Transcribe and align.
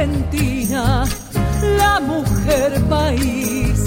Argentina, 0.00 1.04
la 1.76 2.00
mujer 2.00 2.80
país. 2.88 3.78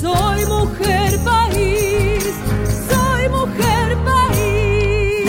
Soy 0.00 0.46
mujer 0.46 1.18
país, 1.24 2.22
soy 2.88 3.28
mujer 3.28 3.98
país. 4.04 5.28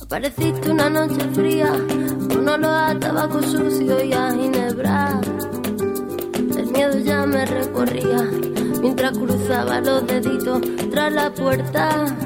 Apareciste 0.00 0.70
una 0.70 0.88
noche 0.88 1.28
fría, 1.34 1.70
con 2.32 2.48
olor 2.48 2.64
a 2.64 2.98
tabaco 2.98 3.42
sucio 3.42 4.02
y 4.02 4.14
a 4.14 4.32
ginebra. 4.32 5.20
El 6.56 6.66
miedo 6.72 6.98
ya 7.00 7.26
me 7.26 7.44
recorría 7.44 8.24
mientras 8.80 9.18
cruzaba 9.18 9.82
los 9.82 10.06
deditos 10.06 10.62
tras 10.90 11.12
la 11.12 11.30
puerta. 11.30 12.25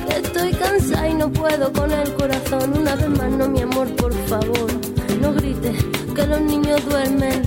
estoy 0.23 0.51
cansada 0.53 1.07
y 1.09 1.13
no 1.13 1.31
puedo 1.31 1.71
con 1.73 1.91
el 1.91 2.13
corazón. 2.15 2.77
Una 2.77 2.95
vez 2.95 3.09
más, 3.09 3.31
no, 3.31 3.47
mi 3.47 3.61
amor, 3.61 3.87
por 3.95 4.13
favor, 4.27 4.69
no 5.21 5.33
grites 5.33 5.77
que 6.15 6.27
los 6.27 6.41
niños 6.41 6.83
duermen. 6.89 7.41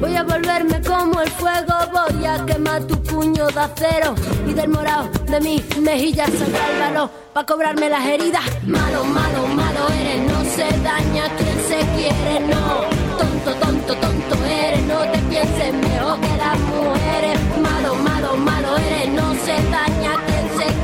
Voy 0.00 0.14
a 0.14 0.22
volverme 0.22 0.80
como 0.82 1.20
el 1.22 1.30
fuego, 1.30 1.74
voy 1.92 2.24
a 2.26 2.44
quemar 2.44 2.84
tu 2.84 3.02
puño 3.02 3.46
de 3.46 3.60
acero 3.60 4.14
y 4.46 4.52
del 4.52 4.68
morado 4.68 5.08
de 5.26 5.40
mis 5.40 5.78
mejillas 5.78 6.30
saldrá 6.38 6.70
el 6.70 6.78
valor 6.78 7.10
para 7.32 7.46
cobrarme 7.46 7.88
las 7.88 8.04
heridas. 8.04 8.44
Malo, 8.66 9.04
malo, 9.04 9.46
malo 9.48 9.88
eres, 10.00 10.20
no 10.30 10.44
se 10.44 10.68
daña 10.82 11.24
quien 11.36 11.58
se 11.68 11.78
quiere, 11.96 12.40
no. 12.40 12.84
Tonto, 13.18 13.54
tonto, 13.58 13.94
tonto 13.96 14.44
eres, 14.44 14.82
no 14.82 15.00
te 15.10 15.18
pienses 15.30 15.72
mejor 15.72 16.20
que 16.20 16.36
las 16.36 16.58
mujeres. 16.58 17.38
Malo, 17.62 17.94
malo, 17.96 18.36
malo 18.36 18.76
eres, 18.76 19.08
no 19.14 19.34
se 19.46 19.52
daña 19.70 19.85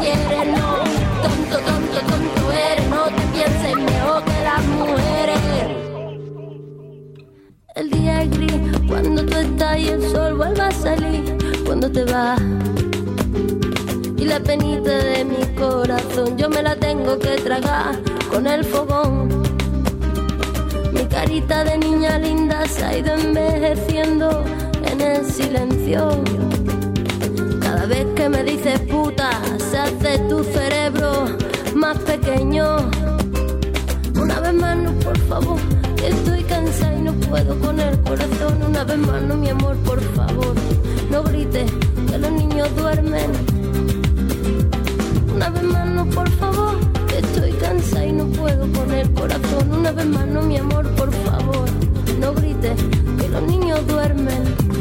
quiere, 0.03 0.53
no. 0.53 0.69
Tonto, 1.23 1.59
tonto, 1.69 1.99
tonto 2.11 2.53
eres, 2.53 2.89
no 2.89 3.05
te 3.07 3.23
pienses 3.35 3.77
mejor 3.77 4.25
que 4.25 4.39
las 4.43 4.65
mujeres. 4.67 5.41
El 7.75 7.91
día 7.91 8.23
es 8.23 8.31
gris 8.31 8.61
cuando 8.89 9.25
tú 9.25 9.37
estás 9.39 9.79
y 9.79 9.89
el 9.89 10.03
sol 10.11 10.35
vuelve 10.37 10.61
a 10.61 10.71
salir 10.73 11.39
cuando 11.65 11.91
te 11.91 12.05
vas. 12.05 12.41
Y 14.17 14.25
la 14.25 14.41
penita 14.41 14.91
de 14.91 15.25
mi 15.25 15.43
corazón 15.57 16.37
yo 16.37 16.49
me 16.49 16.63
la 16.63 16.77
tengo 16.77 17.19
que 17.19 17.37
tragar 17.49 17.99
con 18.31 18.47
el 18.47 18.65
fogón. 18.65 19.29
Mi 20.93 21.05
carita 21.07 21.65
de 21.65 21.79
niña 21.79 22.19
linda 22.19 22.67
se 22.67 22.85
ha 22.85 22.99
ido 22.99 23.15
envejeciendo 23.15 24.45
en 24.85 25.01
el 25.01 25.25
silencio. 25.25 26.11
Cada 27.61 27.87
vez 27.87 28.07
que 28.15 28.29
me 28.29 28.45
dices 28.45 28.79
puta, 28.81 29.31
se 29.73 29.79
hace 29.79 30.19
tu 30.29 30.45
cerebro 30.45 31.25
más 31.75 31.97
pequeño. 32.01 32.77
Una 34.21 34.39
vez 34.41 34.53
más, 34.53 34.77
no, 34.77 34.93
por 35.01 35.19
favor, 35.21 35.59
estoy 36.05 36.43
cansada 36.45 36.95
y 36.95 37.01
no 37.01 37.15
puedo 37.15 37.59
con 37.59 37.81
el 37.81 37.99
corazón. 38.03 38.63
Una 38.69 38.85
vez 38.85 38.99
más, 38.99 39.23
no, 39.23 39.35
mi 39.35 39.49
amor, 39.49 39.75
por 39.79 39.99
favor, 40.15 40.55
no 41.11 41.23
grites 41.23 41.73
que 42.07 42.19
los 42.19 42.33
niños 42.33 42.69
duermen. 42.77 43.31
Una 45.35 45.49
vez 45.49 45.63
más, 45.63 45.87
no, 45.89 46.05
por 46.05 46.29
favor, 46.33 46.75
estoy 47.17 47.53
cansada 47.53 48.05
y 48.05 48.13
no 48.13 48.27
puedo 48.27 48.71
con 48.73 48.93
el 48.93 49.11
corazón. 49.15 49.73
Una 49.73 49.93
vez 49.93 50.07
más, 50.07 50.27
no, 50.27 50.43
mi 50.43 50.59
amor, 50.59 50.87
por 50.97 51.11
favor, 51.25 51.67
no 52.21 52.35
grites 52.35 52.77
que 53.19 53.29
los 53.31 53.43
niños 53.45 53.87
duermen. 53.87 54.72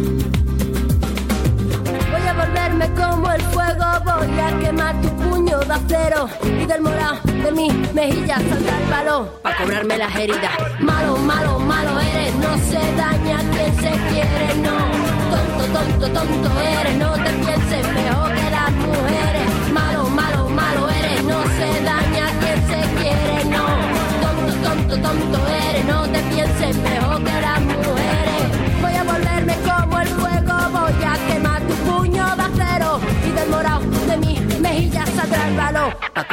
Volverme 2.82 3.02
como 3.02 3.32
el 3.32 3.42
fuego, 3.42 3.86
voy 4.06 4.40
a 4.40 4.60
quemar 4.60 5.02
tu 5.02 5.10
puño 5.10 5.60
de 5.60 5.74
acero 5.74 6.28
y 6.44 6.66
del 6.66 6.82
morado 6.82 7.20
de 7.24 7.52
mis 7.52 7.94
mejillas 7.94 8.42
saldrá 8.42 8.78
el 8.80 8.90
balón 8.90 9.30
para 9.44 9.58
cobrarme 9.58 9.98
las 9.98 10.16
heridas. 10.16 10.52
Malo, 10.80 11.18
malo, 11.18 11.60
malo 11.60 12.00
eres, 12.00 12.34
no 12.36 12.58
se 12.58 12.96
daña 12.96 13.38
quien 13.52 13.76
se 13.76 13.92
quiere, 14.10 14.56
no. 14.64 14.78
Tonto, 15.32 15.64
tonto, 15.74 16.20
tonto 16.20 16.62
eres, 16.62 16.98
no 16.98 17.12
te 17.14 17.32
pienses 17.46 17.94
mejor 17.94 18.34
que 18.34 18.50
las 18.50 18.72
mujeres. 18.72 19.72
Malo, 19.74 20.10
malo, 20.10 20.50
malo 20.50 20.90
eres, 20.90 21.24
no 21.24 21.44
se 21.44 21.84
daña 21.84 22.28
quien 22.40 22.68
se 22.68 22.80
quiere, 23.00 23.46
no. 23.46 23.66
Tonto, 24.24 24.54
tonto, 24.64 25.08
tonto 25.08 25.38
eres, 25.38 25.51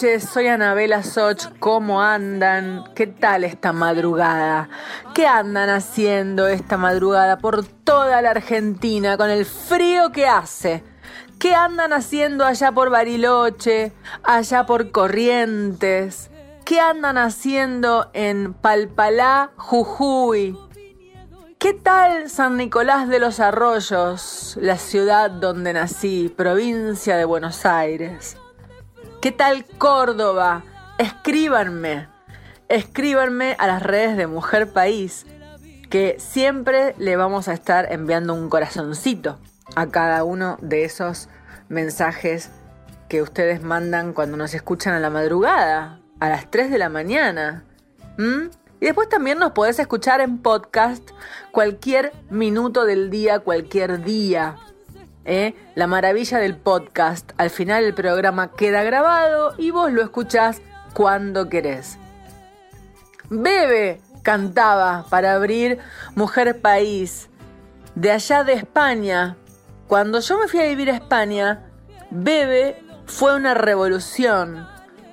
noches, 0.00 0.30
soy 0.30 0.46
Anabela 0.46 1.02
Soch. 1.02 1.50
¿Cómo 1.58 2.00
andan? 2.00 2.84
¿Qué 2.94 3.06
tal 3.06 3.44
esta 3.44 3.74
madrugada? 3.74 4.70
¿Qué 5.14 5.26
andan 5.26 5.68
haciendo 5.68 6.48
esta 6.48 6.78
madrugada 6.78 7.36
por 7.36 7.66
toda 7.66 8.22
la 8.22 8.30
Argentina 8.30 9.18
con 9.18 9.28
el 9.28 9.44
frío 9.44 10.10
que 10.10 10.26
hace? 10.26 10.82
¿Qué 11.38 11.54
andan 11.54 11.92
haciendo 11.92 12.46
allá 12.46 12.72
por 12.72 12.88
Bariloche, 12.88 13.92
allá 14.22 14.64
por 14.64 14.90
Corrientes? 14.90 16.30
¿Qué 16.64 16.80
andan 16.80 17.18
haciendo 17.18 18.10
en 18.14 18.54
Palpalá, 18.54 19.50
Jujuy? 19.56 20.56
¿Qué 21.58 21.74
tal 21.74 22.30
San 22.30 22.56
Nicolás 22.56 23.06
de 23.06 23.18
los 23.18 23.38
Arroyos, 23.38 24.56
la 24.62 24.78
ciudad 24.78 25.30
donde 25.30 25.74
nací, 25.74 26.32
provincia 26.34 27.18
de 27.18 27.26
Buenos 27.26 27.66
Aires? 27.66 28.38
¿Qué 29.20 29.32
tal 29.32 29.66
Córdoba? 29.66 30.64
Escríbanme, 30.96 32.08
escríbanme 32.70 33.54
a 33.58 33.66
las 33.66 33.82
redes 33.82 34.16
de 34.16 34.26
Mujer 34.26 34.72
País, 34.72 35.26
que 35.90 36.16
siempre 36.18 36.94
le 36.96 37.16
vamos 37.16 37.46
a 37.46 37.52
estar 37.52 37.92
enviando 37.92 38.32
un 38.32 38.48
corazoncito 38.48 39.38
a 39.76 39.88
cada 39.88 40.24
uno 40.24 40.56
de 40.62 40.84
esos 40.84 41.28
mensajes 41.68 42.50
que 43.10 43.20
ustedes 43.20 43.62
mandan 43.62 44.14
cuando 44.14 44.38
nos 44.38 44.54
escuchan 44.54 44.94
a 44.94 45.00
la 45.00 45.10
madrugada, 45.10 46.00
a 46.18 46.30
las 46.30 46.50
3 46.50 46.70
de 46.70 46.78
la 46.78 46.88
mañana. 46.88 47.64
Y 48.16 48.86
después 48.86 49.10
también 49.10 49.38
nos 49.38 49.52
podés 49.52 49.78
escuchar 49.78 50.22
en 50.22 50.38
podcast 50.38 51.10
cualquier 51.52 52.14
minuto 52.30 52.86
del 52.86 53.10
día, 53.10 53.40
cualquier 53.40 54.02
día. 54.02 54.56
¿Eh? 55.30 55.54
La 55.76 55.86
maravilla 55.86 56.38
del 56.38 56.56
podcast. 56.56 57.30
Al 57.38 57.50
final 57.50 57.84
el 57.84 57.94
programa 57.94 58.50
queda 58.52 58.82
grabado 58.82 59.54
y 59.56 59.70
vos 59.70 59.92
lo 59.92 60.02
escuchás 60.02 60.60
cuando 60.92 61.48
querés. 61.48 61.98
Bebe 63.30 64.00
cantaba 64.22 65.06
para 65.08 65.34
abrir 65.34 65.78
Mujer 66.16 66.60
País. 66.60 67.28
De 67.94 68.10
allá 68.10 68.44
de 68.44 68.54
España. 68.54 69.36
Cuando 69.86 70.20
yo 70.20 70.38
me 70.38 70.48
fui 70.48 70.60
a 70.60 70.66
vivir 70.66 70.90
a 70.90 70.94
España, 70.94 71.64
Bebe 72.10 72.82
fue 73.06 73.34
una 73.34 73.54
revolución. 73.54 74.68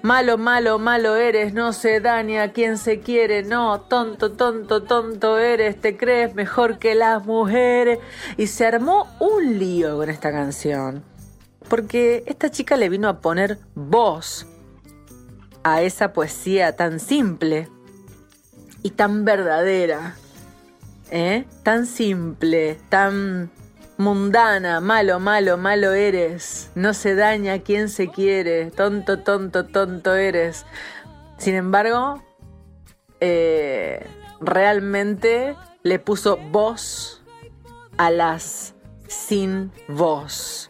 Malo, 0.08 0.38
malo, 0.38 0.80
malo 0.80 1.18
eres, 1.18 1.54
no 1.54 1.74
se 1.74 2.00
daña 2.00 2.44
a 2.44 2.52
quien 2.54 2.78
se 2.78 3.02
quiere, 3.02 3.44
no, 3.44 3.82
tonto, 3.82 4.32
tonto, 4.32 4.84
tonto 4.84 5.38
eres, 5.38 5.82
te 5.82 5.98
crees 5.98 6.34
mejor 6.34 6.80
que 6.80 6.96
las 6.96 7.26
mujeres. 7.26 8.00
Y 8.38 8.48
se 8.48 8.66
armó 8.66 9.06
un 9.20 9.60
lío 9.60 9.98
con 9.98 10.10
esta 10.10 10.32
canción, 10.32 11.04
porque 11.68 12.24
esta 12.26 12.50
chica 12.50 12.78
le 12.78 12.88
vino 12.88 13.10
a 13.10 13.20
poner 13.20 13.60
voz 13.76 14.48
a 15.64 15.82
esa 15.82 16.14
poesía 16.14 16.78
tan 16.78 17.02
simple 17.02 17.68
y 18.84 18.92
tan 18.92 19.26
verdadera, 19.26 20.16
¿eh? 21.12 21.44
tan 21.64 21.86
simple, 21.86 22.80
tan 22.88 23.52
mundana, 23.98 24.80
malo, 24.80 25.20
malo, 25.20 25.58
malo 25.58 25.94
eres, 25.94 26.70
no 26.76 26.94
se 26.94 27.16
daña 27.16 27.60
quien 27.60 27.90
se 27.90 28.10
quiere, 28.10 28.72
tonto, 28.72 29.20
tonto, 29.20 29.66
tonto 29.66 30.16
eres. 30.16 30.66
Sin 31.38 31.56
embargo, 31.56 32.24
eh, 33.20 34.06
realmente 34.40 35.56
le 35.84 36.00
puso 36.00 36.38
voz 36.38 37.24
a 37.98 38.12
las 38.12 38.76
sin 39.08 39.72
voz. 39.88 40.70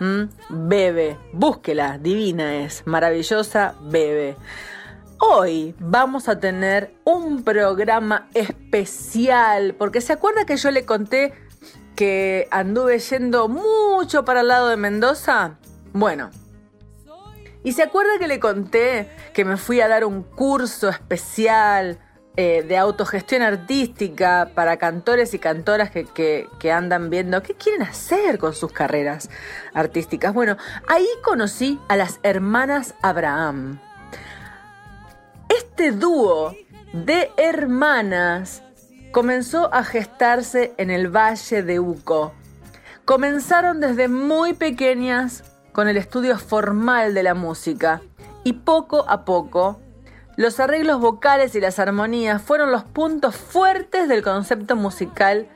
¿Mm? 0.00 0.24
Bebe, 0.48 1.18
búsquela, 1.32 1.98
divina 1.98 2.56
es, 2.56 2.86
maravillosa, 2.86 3.74
bebe. 3.82 4.36
Hoy 5.20 5.74
vamos 5.80 6.28
a 6.28 6.38
tener 6.38 6.94
un 7.04 7.42
programa 7.42 8.28
especial, 8.34 9.74
porque 9.74 10.00
se 10.00 10.12
acuerda 10.12 10.46
que 10.46 10.56
yo 10.56 10.70
le 10.70 10.86
conté 10.86 11.34
que 11.98 12.46
anduve 12.52 13.00
yendo 13.00 13.48
mucho 13.48 14.24
para 14.24 14.42
el 14.42 14.46
lado 14.46 14.68
de 14.68 14.76
Mendoza? 14.76 15.58
Bueno, 15.92 16.30
¿y 17.64 17.72
se 17.72 17.82
acuerda 17.82 18.20
que 18.20 18.28
le 18.28 18.38
conté 18.38 19.10
que 19.34 19.44
me 19.44 19.56
fui 19.56 19.80
a 19.80 19.88
dar 19.88 20.04
un 20.04 20.22
curso 20.22 20.88
especial 20.88 21.98
eh, 22.36 22.62
de 22.62 22.76
autogestión 22.76 23.42
artística 23.42 24.52
para 24.54 24.76
cantores 24.76 25.34
y 25.34 25.40
cantoras 25.40 25.90
que, 25.90 26.46
que 26.60 26.70
andan 26.70 27.10
viendo 27.10 27.42
qué 27.42 27.54
quieren 27.54 27.82
hacer 27.82 28.38
con 28.38 28.54
sus 28.54 28.70
carreras 28.70 29.28
artísticas? 29.74 30.32
Bueno, 30.32 30.56
ahí 30.86 31.08
conocí 31.24 31.80
a 31.88 31.96
las 31.96 32.20
hermanas 32.22 32.94
Abraham. 33.02 33.80
Este 35.48 35.90
dúo 35.90 36.54
de 36.92 37.32
hermanas 37.36 38.62
comenzó 39.10 39.72
a 39.72 39.84
gestarse 39.84 40.74
en 40.76 40.90
el 40.90 41.08
Valle 41.14 41.62
de 41.62 41.80
Uco. 41.80 42.32
Comenzaron 43.04 43.80
desde 43.80 44.08
muy 44.08 44.52
pequeñas 44.52 45.44
con 45.72 45.88
el 45.88 45.96
estudio 45.96 46.38
formal 46.38 47.14
de 47.14 47.22
la 47.22 47.34
música 47.34 48.02
y 48.44 48.52
poco 48.54 49.08
a 49.08 49.24
poco 49.24 49.80
los 50.36 50.60
arreglos 50.60 51.00
vocales 51.00 51.54
y 51.56 51.60
las 51.60 51.80
armonías 51.80 52.40
fueron 52.40 52.70
los 52.70 52.84
puntos 52.84 53.34
fuertes 53.34 54.08
del 54.08 54.22
concepto 54.22 54.76
musical 54.76 55.48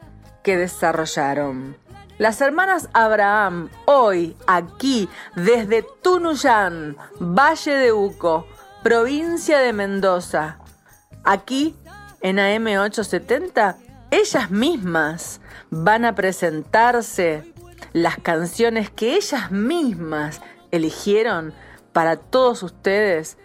que 0.43 0.57
desarrollaron. 0.57 1.77
Las 2.19 2.41
hermanas 2.41 2.89
Abraham, 2.93 3.69
hoy 3.85 4.37
aquí, 4.47 5.09
desde 5.37 5.85
Tunuyán, 6.03 6.97
Valle 7.21 7.73
de 7.73 7.93
Uco, 7.93 8.47
provincia 8.83 9.59
de 9.59 9.73
Mendoza, 9.73 10.59
aquí 11.23 11.77
en 12.23 12.39
AM870, 12.39 13.77
ellas 14.11 14.51
mismas 14.51 15.41
van 15.71 16.05
a 16.05 16.15
presentarse 16.15 17.53
las 17.93 18.17
canciones 18.17 18.91
que 18.91 19.17
ellas 19.17 19.51
mismas 19.51 20.41
eligieron 20.71 21.53
para 21.93 22.17
todos 22.17 22.63
ustedes 22.63 23.37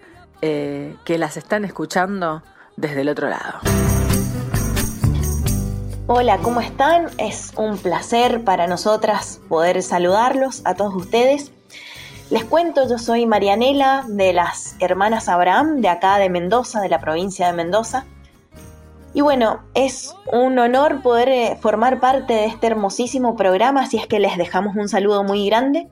eh, 0.41 0.95
que 1.03 1.17
las 1.17 1.37
están 1.37 1.65
escuchando 1.65 2.43
desde 2.75 3.01
el 3.01 3.09
otro 3.09 3.27
lado. 3.29 3.59
Hola, 6.05 6.37
¿cómo 6.37 6.61
están? 6.61 7.07
Es 7.17 7.51
un 7.57 7.77
placer 7.77 8.45
para 8.45 8.67
nosotras 8.67 9.41
poder 9.49 9.81
saludarlos 9.81 10.61
a 10.63 10.75
todos 10.75 10.95
ustedes. 10.95 11.51
Les 12.29 12.45
cuento, 12.45 12.87
yo 12.87 12.97
soy 12.97 13.25
Marianela 13.25 14.05
de 14.07 14.31
las 14.31 14.75
Hermanas 14.79 15.27
Abraham, 15.27 15.81
de 15.81 15.89
acá 15.89 16.17
de 16.17 16.29
Mendoza, 16.29 16.79
de 16.79 16.89
la 16.89 16.99
provincia 16.99 17.47
de 17.47 17.53
Mendoza. 17.53 18.05
Y 19.13 19.21
bueno, 19.21 19.63
es 19.73 20.15
un 20.31 20.59
honor 20.59 21.01
poder 21.01 21.29
eh, 21.29 21.57
formar 21.59 21.99
parte 21.99 22.33
de 22.33 22.45
este 22.45 22.67
hermosísimo 22.67 23.35
programa, 23.35 23.81
así 23.81 23.97
es 23.97 24.07
que 24.07 24.19
les 24.19 24.37
dejamos 24.37 24.75
un 24.75 24.89
saludo 24.89 25.23
muy 25.23 25.45
grande. 25.47 25.89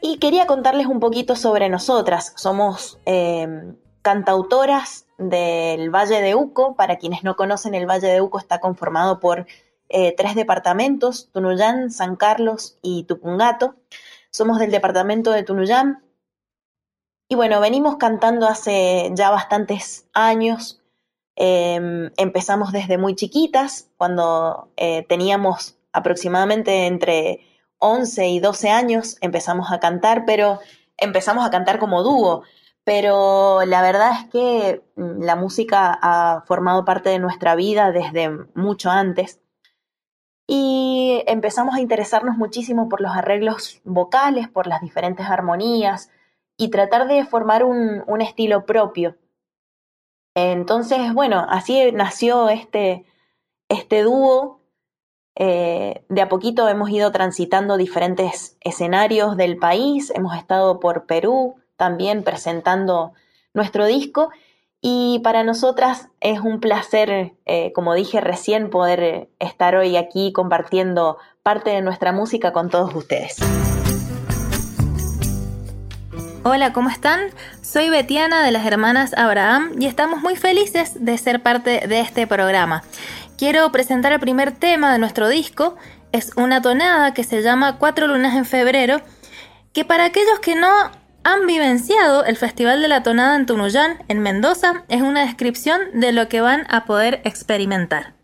Y 0.00 0.18
quería 0.18 0.46
contarles 0.46 0.86
un 0.86 1.00
poquito 1.00 1.36
sobre 1.36 1.68
nosotras. 1.68 2.32
Somos 2.36 2.98
em, 3.06 3.76
cantautoras 4.02 5.06
del 5.18 5.90
Valle 5.90 6.22
de 6.22 6.34
Uco. 6.34 6.76
Para 6.76 6.96
quienes 6.96 7.24
no 7.24 7.34
conocen, 7.34 7.74
el 7.74 7.86
Valle 7.86 8.08
de 8.08 8.20
Uco 8.20 8.38
está 8.38 8.60
conformado 8.60 9.18
por 9.18 9.46
eh, 9.88 10.14
tres 10.16 10.34
departamentos, 10.34 11.28
Tunuyán, 11.32 11.90
San 11.90 12.16
Carlos 12.16 12.78
y 12.82 13.04
Tupungato. 13.04 13.74
Somos 14.30 14.58
del 14.58 14.70
departamento 14.70 15.32
de 15.32 15.42
Tunuyán. 15.42 16.04
Y 17.28 17.34
bueno, 17.34 17.60
venimos 17.60 17.96
cantando 17.96 18.46
hace 18.46 19.10
ya 19.14 19.30
bastantes 19.30 20.06
años. 20.12 20.80
Em, 21.36 22.10
empezamos 22.16 22.72
desde 22.72 22.96
muy 22.98 23.14
chiquitas, 23.14 23.90
cuando 23.98 24.70
eh, 24.76 25.04
teníamos 25.08 25.76
aproximadamente 25.92 26.86
entre 26.86 27.40
11 27.78 28.28
y 28.28 28.40
12 28.40 28.70
años, 28.70 29.18
empezamos 29.20 29.70
a 29.70 29.78
cantar, 29.78 30.24
pero 30.26 30.60
empezamos 30.96 31.46
a 31.46 31.50
cantar 31.50 31.78
como 31.78 32.02
dúo. 32.02 32.42
Pero 32.84 33.64
la 33.66 33.82
verdad 33.82 34.12
es 34.12 34.30
que 34.30 34.82
mm, 34.96 35.22
la 35.22 35.36
música 35.36 35.98
ha 36.00 36.42
formado 36.46 36.84
parte 36.84 37.10
de 37.10 37.18
nuestra 37.18 37.54
vida 37.54 37.92
desde 37.92 38.30
mucho 38.54 38.90
antes. 38.90 39.40
Y 40.48 41.22
empezamos 41.26 41.74
a 41.74 41.80
interesarnos 41.80 42.36
muchísimo 42.36 42.88
por 42.88 43.00
los 43.00 43.12
arreglos 43.12 43.80
vocales, 43.84 44.48
por 44.48 44.66
las 44.68 44.80
diferentes 44.80 45.26
armonías 45.26 46.10
y 46.56 46.70
tratar 46.70 47.08
de 47.08 47.26
formar 47.26 47.64
un 47.64 48.20
estilo 48.22 48.64
propio. 48.64 49.16
Entonces, 50.36 51.14
bueno, 51.14 51.46
así 51.48 51.90
nació 51.92 52.50
este, 52.50 53.06
este 53.70 54.02
dúo. 54.02 54.60
Eh, 55.34 56.04
de 56.08 56.20
a 56.20 56.28
poquito 56.28 56.68
hemos 56.68 56.90
ido 56.90 57.10
transitando 57.10 57.76
diferentes 57.78 58.56
escenarios 58.60 59.36
del 59.36 59.58
país, 59.58 60.10
hemos 60.14 60.34
estado 60.36 60.80
por 60.80 61.04
Perú 61.04 61.56
también 61.76 62.22
presentando 62.22 63.12
nuestro 63.52 63.84
disco 63.84 64.30
y 64.80 65.20
para 65.22 65.42
nosotras 65.42 66.08
es 66.20 66.40
un 66.40 66.60
placer, 66.60 67.34
eh, 67.44 67.72
como 67.74 67.92
dije 67.92 68.20
recién, 68.22 68.70
poder 68.70 69.28
estar 69.38 69.76
hoy 69.76 69.96
aquí 69.96 70.32
compartiendo 70.32 71.18
parte 71.42 71.70
de 71.70 71.82
nuestra 71.82 72.12
música 72.12 72.52
con 72.52 72.70
todos 72.70 72.94
ustedes. 72.94 73.36
Hola, 76.48 76.72
¿cómo 76.72 76.90
están? 76.90 77.22
Soy 77.60 77.90
Betiana 77.90 78.44
de 78.44 78.52
las 78.52 78.64
Hermanas 78.64 79.14
Abraham 79.16 79.72
y 79.80 79.86
estamos 79.86 80.22
muy 80.22 80.36
felices 80.36 81.04
de 81.04 81.18
ser 81.18 81.42
parte 81.42 81.88
de 81.88 81.98
este 81.98 82.28
programa. 82.28 82.84
Quiero 83.36 83.72
presentar 83.72 84.12
el 84.12 84.20
primer 84.20 84.52
tema 84.52 84.92
de 84.92 85.00
nuestro 85.00 85.28
disco. 85.28 85.74
Es 86.12 86.30
una 86.36 86.62
tonada 86.62 87.12
que 87.14 87.24
se 87.24 87.42
llama 87.42 87.78
Cuatro 87.78 88.06
lunas 88.06 88.36
en 88.36 88.44
febrero, 88.44 89.00
que 89.72 89.84
para 89.84 90.04
aquellos 90.04 90.38
que 90.38 90.54
no 90.54 90.70
han 91.24 91.48
vivenciado 91.48 92.24
el 92.24 92.36
Festival 92.36 92.80
de 92.80 92.86
la 92.86 93.02
Tonada 93.02 93.34
en 93.34 93.46
Tunuyán, 93.46 94.04
en 94.06 94.20
Mendoza, 94.20 94.84
es 94.88 95.02
una 95.02 95.22
descripción 95.22 95.80
de 95.94 96.12
lo 96.12 96.28
que 96.28 96.42
van 96.42 96.64
a 96.68 96.84
poder 96.84 97.22
experimentar. 97.24 98.14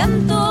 canto. 0.00 0.49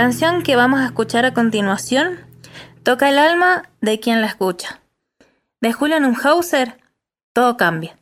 canción 0.00 0.44
que 0.44 0.54
vamos 0.54 0.78
a 0.78 0.84
escuchar 0.84 1.24
a 1.24 1.34
continuación 1.34 2.20
toca 2.84 3.08
el 3.08 3.18
alma 3.18 3.68
de 3.80 3.98
quien 3.98 4.20
la 4.20 4.28
escucha. 4.28 4.80
De 5.60 5.72
Julian 5.72 6.04
Umhauser, 6.04 6.78
todo 7.32 7.56
cambia. 7.56 7.97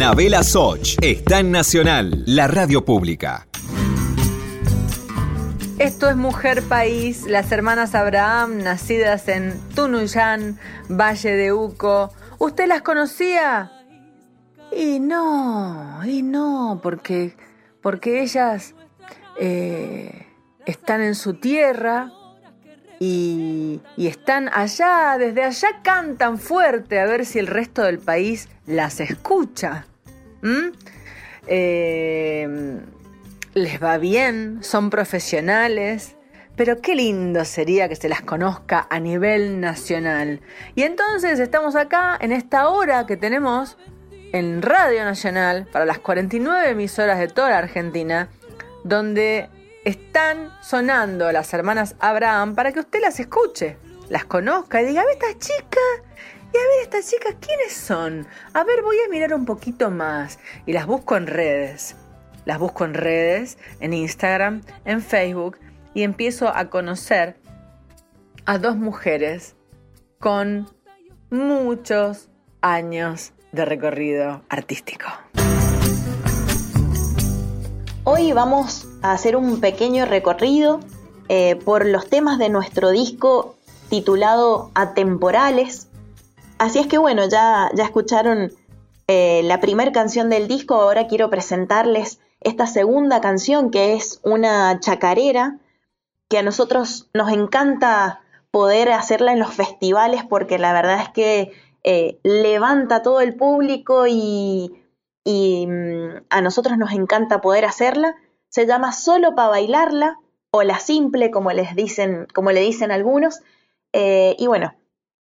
Anabela 0.00 0.44
Soch 0.44 0.96
está 1.02 1.40
en 1.40 1.50
Nacional, 1.50 2.22
la 2.24 2.46
radio 2.46 2.84
pública. 2.84 3.48
Esto 5.76 6.08
es 6.08 6.14
Mujer 6.14 6.62
País, 6.62 7.24
las 7.26 7.50
hermanas 7.50 7.96
Abraham, 7.96 8.58
nacidas 8.58 9.26
en 9.26 9.58
Tunuyán, 9.74 10.56
Valle 10.88 11.32
de 11.32 11.52
Uco. 11.52 12.14
¿Usted 12.38 12.68
las 12.68 12.82
conocía? 12.82 13.72
Y 14.70 15.00
no, 15.00 15.98
y 16.06 16.22
no, 16.22 16.78
porque, 16.80 17.34
porque 17.82 18.22
ellas 18.22 18.76
eh, 19.40 20.28
están 20.64 21.02
en 21.02 21.16
su 21.16 21.34
tierra, 21.34 22.12
y, 23.00 23.80
están 23.96 24.48
allá, 24.52 25.16
desde 25.18 25.44
allá 25.44 25.68
cantan 25.82 26.38
fuerte 26.38 27.00
a 27.00 27.06
ver 27.06 27.26
si 27.26 27.38
el 27.38 27.46
resto 27.46 27.82
del 27.82 27.98
país 27.98 28.48
las 28.66 29.00
escucha. 29.00 29.87
Eh, 31.46 32.80
les 33.54 33.82
va 33.82 33.98
bien, 33.98 34.58
son 34.62 34.90
profesionales, 34.90 36.16
pero 36.56 36.80
qué 36.80 36.94
lindo 36.94 37.44
sería 37.44 37.88
que 37.88 37.96
se 37.96 38.08
las 38.08 38.22
conozca 38.22 38.86
a 38.90 39.00
nivel 39.00 39.60
nacional. 39.60 40.40
Y 40.74 40.82
entonces 40.82 41.38
estamos 41.38 41.76
acá 41.76 42.18
en 42.20 42.32
esta 42.32 42.68
hora 42.68 43.06
que 43.06 43.16
tenemos 43.16 43.76
en 44.32 44.60
Radio 44.60 45.04
Nacional 45.04 45.66
para 45.72 45.86
las 45.86 45.98
49 45.98 46.70
emisoras 46.70 47.18
de 47.18 47.28
toda 47.28 47.50
la 47.50 47.58
Argentina, 47.58 48.28
donde 48.84 49.48
están 49.84 50.50
sonando 50.62 51.32
las 51.32 51.52
hermanas 51.54 51.94
Abraham 52.00 52.54
para 52.54 52.72
que 52.72 52.80
usted 52.80 53.00
las 53.00 53.20
escuche, 53.20 53.76
las 54.08 54.24
conozca 54.24 54.82
y 54.82 54.86
diga, 54.86 55.02
a 55.02 55.04
ver 55.04 55.14
esta 55.14 55.38
chica, 55.38 55.80
y 56.52 56.56
a 56.56 56.60
ver 56.60 56.82
estas 56.82 57.10
chicas, 57.10 57.36
¿quiénes 57.40 57.72
son? 57.72 58.26
A 58.54 58.64
ver, 58.64 58.82
voy 58.82 58.96
a 59.04 59.10
mirar 59.10 59.34
un 59.34 59.44
poquito 59.44 59.90
más 59.90 60.38
y 60.66 60.72
las 60.72 60.86
busco 60.86 61.16
en 61.16 61.26
redes. 61.26 61.96
Las 62.44 62.58
busco 62.58 62.84
en 62.84 62.94
redes, 62.94 63.58
en 63.80 63.92
Instagram, 63.92 64.62
en 64.84 65.02
Facebook 65.02 65.58
y 65.92 66.02
empiezo 66.02 66.48
a 66.48 66.70
conocer 66.70 67.36
a 68.46 68.58
dos 68.58 68.76
mujeres 68.76 69.56
con 70.18 70.68
muchos 71.30 72.30
años 72.62 73.32
de 73.52 73.64
recorrido 73.64 74.42
artístico. 74.48 75.06
Hoy 78.04 78.32
vamos 78.32 78.88
a 79.02 79.12
hacer 79.12 79.36
un 79.36 79.60
pequeño 79.60 80.06
recorrido 80.06 80.80
eh, 81.28 81.56
por 81.56 81.84
los 81.84 82.08
temas 82.08 82.38
de 82.38 82.48
nuestro 82.48 82.90
disco 82.90 83.56
titulado 83.90 84.70
Atemporales. 84.74 85.87
Así 86.58 86.78
es 86.78 86.86
que 86.86 86.98
bueno, 86.98 87.28
ya, 87.28 87.70
ya 87.74 87.84
escucharon 87.84 88.52
eh, 89.06 89.42
la 89.44 89.60
primera 89.60 89.92
canción 89.92 90.28
del 90.28 90.48
disco, 90.48 90.74
ahora 90.74 91.06
quiero 91.06 91.30
presentarles 91.30 92.20
esta 92.40 92.66
segunda 92.66 93.20
canción 93.20 93.70
que 93.70 93.94
es 93.94 94.20
una 94.22 94.78
chacarera 94.80 95.58
que 96.28 96.38
a 96.38 96.42
nosotros 96.42 97.08
nos 97.14 97.32
encanta 97.32 98.20
poder 98.50 98.92
hacerla 98.92 99.32
en 99.32 99.38
los 99.38 99.54
festivales 99.54 100.24
porque 100.24 100.58
la 100.58 100.72
verdad 100.72 101.00
es 101.00 101.08
que 101.10 101.52
eh, 101.84 102.18
levanta 102.22 103.02
todo 103.02 103.20
el 103.20 103.34
público 103.34 104.06
y 104.06 104.84
y 105.28 105.66
mm, 105.66 106.24
a 106.30 106.40
nosotros 106.40 106.78
nos 106.78 106.92
encanta 106.92 107.42
poder 107.42 107.66
hacerla. 107.66 108.16
Se 108.48 108.66
llama 108.66 108.92
Solo 108.92 109.34
para 109.34 109.50
bailarla 109.50 110.18
o 110.50 110.62
La 110.62 110.78
Simple, 110.78 111.30
como 111.30 111.52
les 111.52 111.76
dicen, 111.76 112.26
como 112.32 112.50
le 112.50 112.62
dicen 112.62 112.90
algunos. 112.90 113.42
Eh, 113.92 114.36
y 114.38 114.46
bueno, 114.46 114.74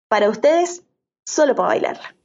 para 0.07 0.31
ustedes, 0.31 0.85
solo 1.27 1.55
para 1.55 1.69
bailarla. 1.69 2.16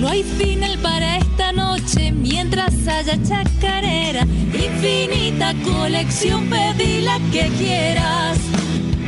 No 0.00 0.08
hay 0.08 0.22
final 0.22 0.78
para 0.78 1.18
esta 1.18 1.52
noche 1.52 2.12
mientras 2.12 2.72
haya 2.86 3.22
chacarera 3.22 4.22
infinita 4.78 5.54
colección, 5.64 6.48
pedí 6.48 7.00
la 7.02 7.18
que 7.32 7.48
quieras. 7.58 8.38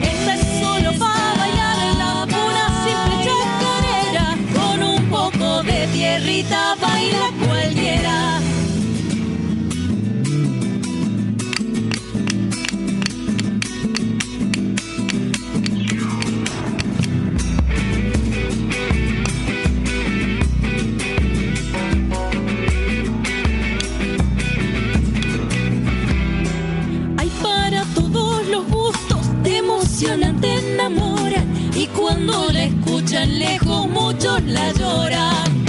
Esta 0.02 0.34
es 0.34 0.60
solo 0.60 0.92
para 0.98 1.34
bailar 1.38 1.78
la 1.96 2.26
pura 2.26 2.64
simple 2.84 3.14
chacarera. 3.24 4.36
Con 4.54 4.82
un 4.82 5.04
poco 5.08 5.62
de 5.62 5.86
tierrita 5.88 6.69
la 34.22 34.72
lloran. 34.72 35.64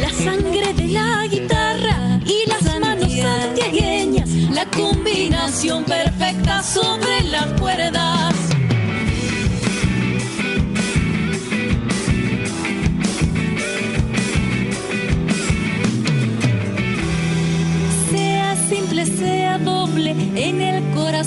La 0.00 0.10
sangre 0.10 0.74
de 0.74 0.88
la 0.88 1.26
guitarra 1.28 2.20
y 2.26 2.48
las 2.48 2.80
manos 2.80 3.12
santiagueñas, 3.12 4.28
la 4.52 4.66
combinación 4.66 5.84
perfecta 5.84 6.62
sobre 6.62 7.22
las 7.30 7.46
cuerdas. 7.60 7.69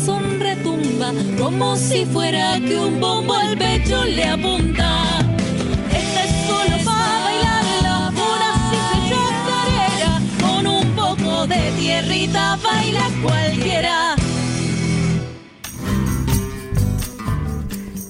Corazón 0.05 0.39
retumba, 0.39 1.13
como 1.37 1.75
si 1.77 2.05
fuera 2.05 2.59
que 2.59 2.77
un 2.77 2.99
bombo 2.99 3.33
al 3.35 3.57
pecho 3.57 4.03
le 4.03 4.25
apunta. 4.25 5.03
Esta 5.91 6.23
es 6.23 6.47
solo 6.47 6.77
para 6.83 7.23
bailar 7.23 7.65
la 7.83 8.11
pura 8.11 8.49
simple 8.69 9.09
chacarera, 9.09 10.21
con 10.41 10.67
un 10.67 10.95
poco 10.95 11.47
de 11.47 11.71
tierrita 11.79 12.57
baila 12.63 13.09
cualquiera. 13.21 14.15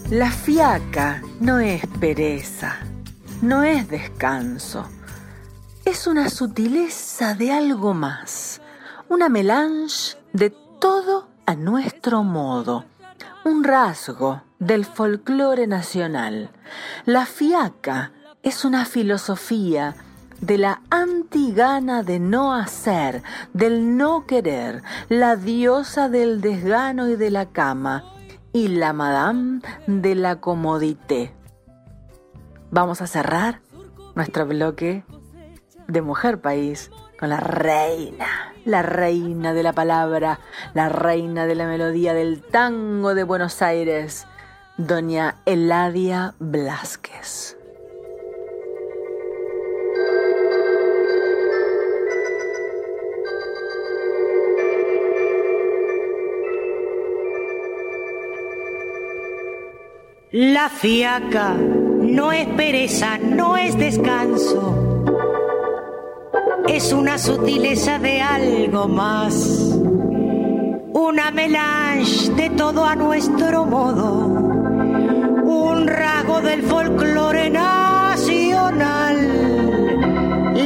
La 0.09 0.31
fiaca 0.31 1.21
no 1.39 1.59
es 1.59 1.85
pereza, 1.99 2.79
no 3.41 3.63
es 3.63 3.87
descanso, 3.87 4.87
es 5.85 6.07
una 6.07 6.29
sutileza 6.29 7.33
de 7.35 7.51
algo 7.51 7.93
más 7.93 8.61
una 9.09 9.29
melange 9.29 10.17
de 10.31 10.49
todo 10.79 11.32
a 11.45 11.55
nuestro 11.55 12.23
modo, 12.23 12.85
un 13.45 13.63
rasgo 13.63 14.41
del 14.59 14.85
folclore 14.85 15.67
nacional. 15.67 16.51
La 17.05 17.25
fiaca 17.25 18.11
es 18.43 18.65
una 18.65 18.85
filosofía 18.85 19.95
de 20.39 20.57
la 20.57 20.81
antigana 20.89 22.03
de 22.03 22.19
no 22.19 22.53
hacer, 22.53 23.23
del 23.53 23.97
no 23.97 24.25
querer, 24.25 24.83
la 25.09 25.35
diosa 25.35 26.09
del 26.09 26.41
desgano 26.41 27.09
y 27.09 27.15
de 27.15 27.29
la 27.29 27.47
cama, 27.47 28.03
y 28.51 28.67
la 28.67 28.93
madame 28.93 29.61
de 29.87 30.15
la 30.15 30.39
comodité. 30.39 31.33
Vamos 32.71 33.01
a 33.01 33.07
cerrar 33.07 33.61
nuestro 34.15 34.45
bloque 34.45 35.03
de 35.87 36.01
Mujer 36.01 36.39
País 36.39 36.91
con 37.23 37.29
la 37.29 37.39
reina 37.39 38.53
la 38.65 38.81
reina 38.81 39.53
de 39.53 39.63
la 39.63 39.71
palabra, 39.71 40.41
la 40.73 40.89
reina 40.89 41.45
de 41.45 41.55
la 41.55 41.67
melodía 41.67 42.13
del 42.13 42.41
tango 42.41 43.15
de 43.15 43.23
Buenos 43.23 43.61
Aires, 43.61 44.27
doña 44.75 45.35
Eladia 45.45 46.33
Blasquez. 46.39 47.57
La 60.33 60.67
fiaca 60.67 61.53
no 61.53 62.33
es 62.33 62.47
pereza, 62.49 63.17
no 63.17 63.55
es 63.55 63.77
descanso 63.77 64.82
es 66.67 66.93
una 66.93 67.17
sutileza 67.17 67.99
de 67.99 68.21
algo 68.21 68.87
más, 68.87 69.33
una 70.93 71.31
melange 71.31 72.31
de 72.31 72.49
todo 72.51 72.85
a 72.85 72.95
nuestro 72.95 73.65
modo, 73.65 74.27
un 75.43 75.87
rasgo 75.87 76.41
del 76.41 76.61
folclore 76.63 77.49
nacional. 77.49 79.17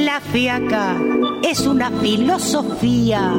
La 0.06 0.20
fiaca 0.20 0.96
es 1.44 1.66
una 1.66 1.90
filosofía 1.92 3.34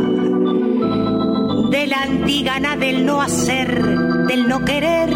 de 1.70 1.86
la 1.86 2.02
antigana 2.02 2.76
del 2.76 3.06
no 3.06 3.20
hacer, 3.20 3.84
del 4.26 4.48
no 4.48 4.64
querer, 4.64 5.10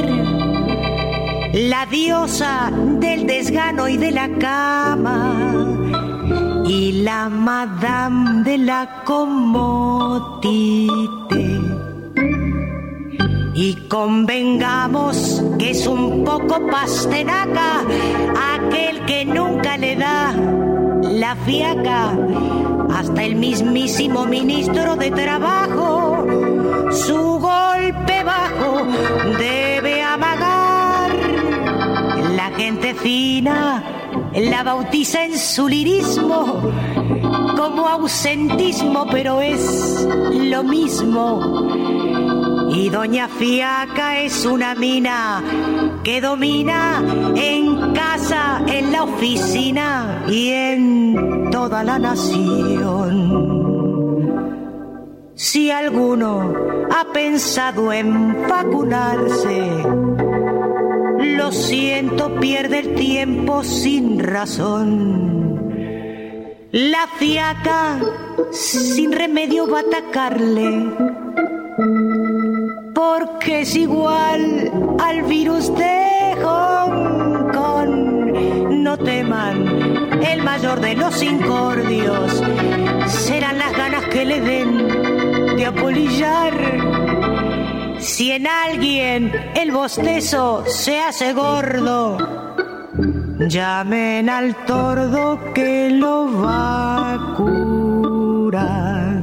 la 1.55 1.87
diosa 1.87 2.71
del 2.73 3.27
desgano 3.27 3.89
y 3.89 3.97
de 3.97 4.13
la 4.13 4.29
cama 4.39 6.02
y 6.67 7.03
la 7.03 7.29
madame 7.29 8.43
de 8.45 8.59
la 8.59 9.03
comodité. 9.05 10.87
Y 13.55 13.75
convengamos 13.89 15.43
que 15.59 15.71
es 15.71 15.87
un 15.87 16.25
poco 16.25 16.67
pastenaca 16.69 17.83
aquel 18.55 19.05
que 19.05 19.25
nunca 19.25 19.77
le 19.77 19.97
da 19.97 20.35
la 21.03 21.37
fiaca 21.37 22.17
hasta 22.95 23.25
el 23.25 23.37
mismísimo 23.37 24.25
ministro 24.25 24.97
de 24.97 25.11
Trabajo. 25.11 26.27
Su 26.91 27.39
golpe 27.39 28.25
bajo 28.25 28.87
debe 29.39 30.03
amagar 30.03 31.11
la 32.37 32.51
gente 32.57 32.95
fina 32.95 34.02
la 34.35 34.63
bautiza 34.63 35.25
en 35.25 35.39
su 35.39 35.69
lirismo 35.69 36.71
como 37.57 37.89
ausentismo, 37.89 39.07
pero 39.11 39.41
es 39.41 40.07
lo 40.33 40.65
mismo. 40.65 42.71
Y 42.75 42.89
Doña 42.89 43.29
Fiaca 43.29 44.21
es 44.21 44.47
una 44.47 44.75
mina 44.75 45.43
que 46.03 46.21
domina 46.21 47.03
en 47.37 47.93
casa, 47.93 48.63
en 48.67 48.93
la 48.93 49.05
oficina 49.05 50.25
y 50.29 50.49
en 50.49 51.51
toda 51.51 51.85
la 51.85 51.99
nación. 51.99 53.53
Si 55.35 55.71
alguno 55.71 56.55
ha 56.91 57.13
pensado 57.13 57.93
en 57.93 58.49
vacunarse, 58.49 59.71
lo 61.37 61.53
siento, 61.53 62.35
pierde 62.41 62.81
el 62.81 62.95
tiempo 62.95 63.63
sin 63.65 64.19
razón. 64.19 65.43
La 66.73 67.07
fiaca 67.19 68.01
sin 68.51 69.13
remedio 69.13 69.69
va 69.71 69.81
a 69.81 69.83
atacarle, 69.83 70.87
porque 72.95 73.61
es 73.61 73.77
igual 73.77 74.71
al 74.99 75.23
virus 75.25 75.75
de 75.77 76.35
Hong 76.43 77.53
Kong. 77.53 77.91
No 78.71 78.97
teman, 78.97 79.67
el 80.23 80.43
mayor 80.43 80.81
de 80.81 80.95
los 80.95 81.23
incordios 81.23 82.43
serán 83.07 83.59
las 83.59 83.77
ganas 83.77 84.07
que 84.07 84.25
le 84.25 84.41
den 84.41 85.57
de 85.57 85.67
apolillar 85.67 87.22
si 88.03 88.33
en 88.33 88.47
alguien 88.47 89.33
el 89.55 89.71
bostezo 89.71 90.65
se 90.67 91.01
hace 91.01 91.33
gordo, 91.33 92.19
llamen 93.49 94.29
al 94.29 94.55
tordo 94.67 95.39
que 95.55 95.91
lo 95.91 96.43
va 96.43 97.13
a 97.13 97.35
curar. 97.37 99.23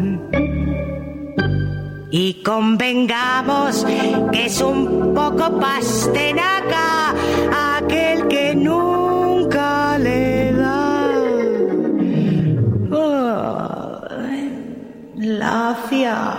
Y 2.12 2.42
convengamos 2.42 3.86
que 4.32 4.46
es 4.46 4.62
un 4.62 5.14
poco 5.14 5.60
pastenaca 5.60 7.14
aquel 7.78 8.28
que 8.28 8.56
nunca 8.56 9.98
le 10.00 10.54
da 10.54 11.06
la 15.16 15.76
fiaca. 15.88 16.39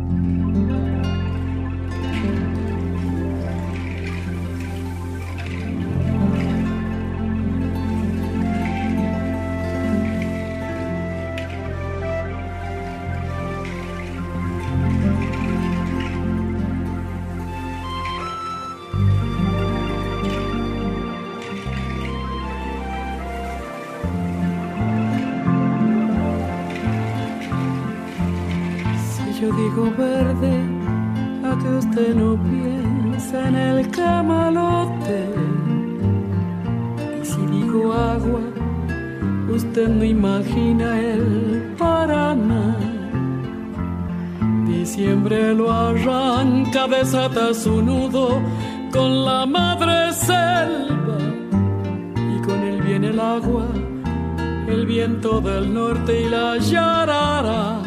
Usted 39.71 39.87
no 39.87 40.03
imagina 40.03 40.99
el 40.99 41.73
Paraná. 41.77 42.75
Diciembre 44.67 45.53
lo 45.53 45.71
arranca, 45.71 46.89
desata 46.89 47.53
su 47.53 47.81
nudo 47.81 48.41
con 48.91 49.23
la 49.23 49.45
madre 49.45 50.11
selva 50.11 51.19
y 52.35 52.41
con 52.45 52.61
él 52.63 52.81
viene 52.81 53.11
el 53.11 53.19
agua, 53.21 53.65
el 54.67 54.85
viento 54.85 55.39
del 55.39 55.73
norte 55.73 56.23
y 56.23 56.25
la 56.27 56.57
yarara 56.57 57.79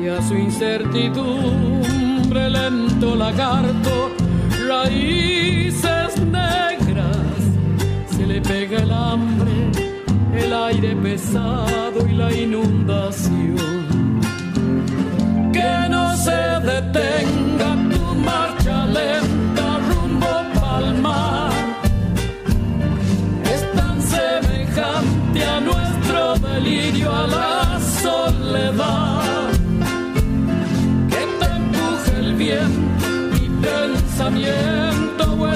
y 0.00 0.08
a 0.08 0.22
su 0.22 0.36
incertidumbre 0.36 2.48
lento 2.48 3.14
lagarto, 3.14 4.10
raíces 4.66 6.18
negras, 6.24 7.18
se 8.16 8.26
le 8.26 8.40
pega 8.40 8.78
el 8.78 8.90
hambre, 8.90 9.97
el 10.44 10.52
aire 10.52 10.96
pesado 10.96 12.06
y 12.08 12.12
la 12.12 12.32
inundación. 12.32 13.56
Que 15.52 15.88
no 15.88 16.16
se 16.16 16.40
detenga 16.70 17.70
tu 17.92 18.14
marcha 18.28 18.86
lenta 18.86 19.66
rumbo 19.88 20.32
pa'l 20.54 20.94
mar. 21.00 21.52
Es 23.54 23.62
tan 23.76 23.96
semejante 24.02 25.44
a 25.44 25.60
nuestro 25.60 26.20
delirio, 26.48 27.12
a 27.12 27.26
la 27.26 27.80
soledad 28.02 29.50
que 31.12 31.22
te 31.38 31.46
empuje 31.60 32.12
el 32.18 32.34
viento, 32.34 33.06
mi 33.32 33.46
pensamiento 33.66 35.24
o 35.40 35.48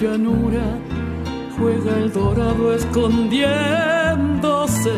llanura 0.00 0.64
juega 1.56 1.98
el 1.98 2.12
dorado 2.12 2.74
escondiéndose. 2.74 4.92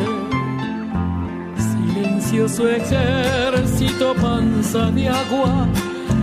Silencioso 1.57 2.69
ejército, 2.69 4.15
panza 4.21 4.91
de 4.91 5.09
agua, 5.09 5.69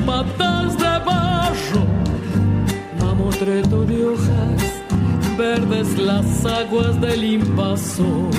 patas 0.05 0.77
de 0.77 0.83
barro, 0.83 1.87
mamotreto 2.99 3.85
de 3.85 4.05
hojas, 4.05 4.83
verdes 5.37 5.97
las 5.97 6.45
aguas 6.45 6.99
del 6.99 7.23
invasor 7.23 8.31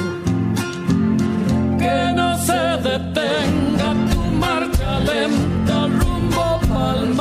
que 1.78 2.12
no 2.14 2.36
se 2.38 2.60
detenga 2.88 3.94
tu 4.10 4.20
marcha 4.40 5.00
lenta 5.00 5.88
rumbo 5.98 6.60
pa'l 6.68 7.14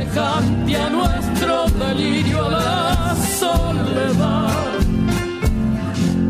semejante 0.00 0.76
a 0.76 0.88
nuestro 0.88 1.66
delirio, 1.78 2.48
la 2.48 3.14
soledad, 3.38 4.48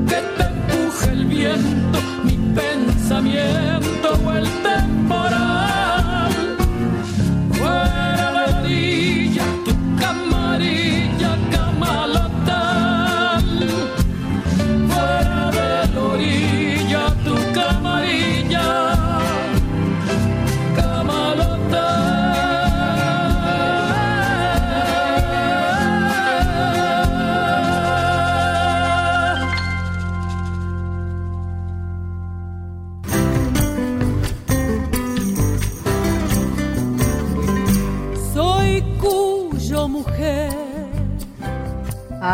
que 0.09 0.17
te 0.37 0.45
empuje 0.45 1.13
el 1.13 1.25
viento, 1.27 1.99
mi 2.25 2.37
pensamiento 2.55 4.19
o 4.25 4.33
el 4.33 4.49
temporal. 4.63 5.40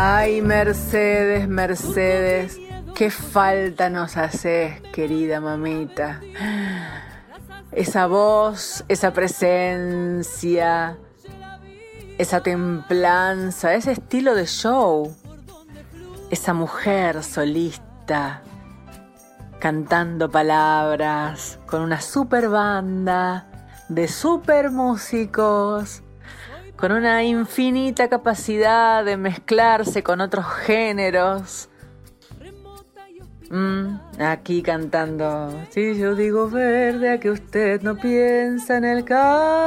Ay, 0.09 0.41
Mercedes, 0.41 1.49
Mercedes, 1.49 2.57
qué 2.95 3.11
falta 3.11 3.89
nos 3.89 4.15
haces, 4.15 4.79
querida 4.93 5.41
mamita. 5.41 6.21
Esa 7.73 8.07
voz, 8.07 8.85
esa 8.87 9.11
presencia, 9.11 10.97
esa 12.17 12.39
templanza, 12.39 13.73
ese 13.73 13.91
estilo 13.91 14.33
de 14.33 14.45
show, 14.45 15.13
esa 16.31 16.53
mujer 16.53 17.21
solista, 17.21 18.43
cantando 19.59 20.31
palabras, 20.31 21.59
con 21.65 21.81
una 21.81 21.99
super 21.99 22.47
banda 22.47 23.45
de 23.89 24.07
super 24.07 24.71
músicos 24.71 26.01
con 26.77 26.91
una 26.91 27.23
infinita 27.23 28.07
capacidad 28.07 29.03
de 29.03 29.17
mezclarse 29.17 30.03
con 30.03 30.21
otros 30.21 30.45
géneros. 30.45 31.69
Mm, 33.49 33.95
aquí 34.19 34.61
cantando. 34.61 35.49
Si 35.69 35.97
yo 35.97 36.15
digo 36.15 36.49
verde, 36.49 37.11
a 37.11 37.19
que 37.19 37.31
usted 37.31 37.81
no 37.81 37.95
piensa 37.95 38.77
en 38.77 38.83
el 38.85 39.05
camalote. 39.05 39.57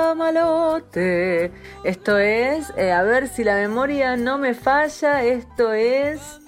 Esto 1.83 2.19
es, 2.19 2.73
eh, 2.77 2.93
a 2.93 3.03
ver 3.03 3.27
si 3.29 3.43
la 3.43 3.57
memoria 3.57 4.17
no 4.17 4.39
me 4.39 4.55
falla, 4.55 5.25
esto 5.25 5.73
es. 5.73 6.41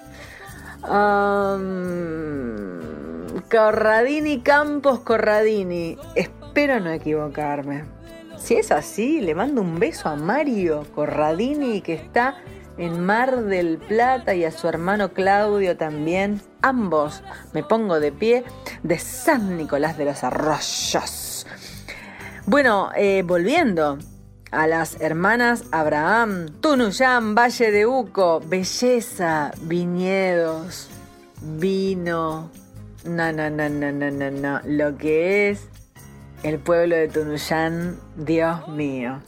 Corradini 3.49 4.41
Campos 4.41 4.99
Corradini. 4.99 5.97
Espero 6.15 6.79
no 6.79 6.91
equivocarme. 6.91 8.02
Si 8.43 8.55
es 8.55 8.73
así, 8.73 9.21
le 9.21 9.35
mando 9.35 9.61
un 9.61 9.79
beso 9.79 10.09
a 10.09 10.17
Mario 10.17 10.85
Corradini 10.93 11.79
que 11.79 11.93
está 11.93 12.35
en 12.77 12.99
Mar 12.99 13.45
del 13.45 13.77
Plata 13.77 14.35
y 14.35 14.43
a 14.43 14.51
su 14.51 14.67
hermano 14.67 15.13
Claudio 15.13 15.77
también. 15.77 16.41
Ambos 16.61 17.23
me 17.53 17.63
pongo 17.63 18.01
de 18.01 18.11
pie 18.11 18.43
de 18.83 18.99
San 18.99 19.55
Nicolás 19.55 19.97
de 19.97 20.03
los 20.03 20.25
Arroyos. 20.25 21.47
Bueno, 22.45 22.89
eh, 22.97 23.23
volviendo 23.25 23.97
a 24.51 24.67
las 24.67 24.99
hermanas 24.99 25.63
Abraham, 25.71 26.47
Tunuyán, 26.59 27.35
Valle 27.35 27.71
de 27.71 27.85
Uco, 27.85 28.41
belleza, 28.41 29.51
viñedos, 29.61 30.89
vino. 31.41 32.51
No, 33.05 33.31
no, 33.31 33.49
no, 33.49 33.69
no, 33.69 33.89
no, 33.93 34.11
no, 34.11 34.31
no. 34.31 34.59
Lo 34.65 34.97
que 34.97 35.49
es 35.49 35.69
el 36.43 36.59
pueblo 36.59 36.95
de 36.95 37.07
Tunuyán, 37.07 37.97
Dios 38.17 38.67
mío. 38.67 39.21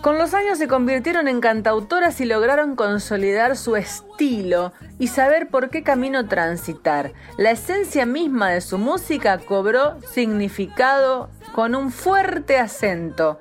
Con 0.00 0.18
los 0.18 0.34
años 0.34 0.58
se 0.58 0.66
convirtieron 0.66 1.28
en 1.28 1.40
cantautoras 1.40 2.20
y 2.20 2.24
lograron 2.24 2.74
consolidar 2.74 3.56
su 3.56 3.76
estilo 3.76 4.72
y 4.98 5.06
saber 5.06 5.48
por 5.48 5.70
qué 5.70 5.84
camino 5.84 6.26
transitar. 6.26 7.12
La 7.36 7.52
esencia 7.52 8.04
misma 8.04 8.50
de 8.50 8.62
su 8.62 8.78
música 8.78 9.38
cobró 9.38 10.00
significado 10.10 11.30
con 11.54 11.76
un 11.76 11.92
fuerte 11.92 12.58
acento 12.58 13.38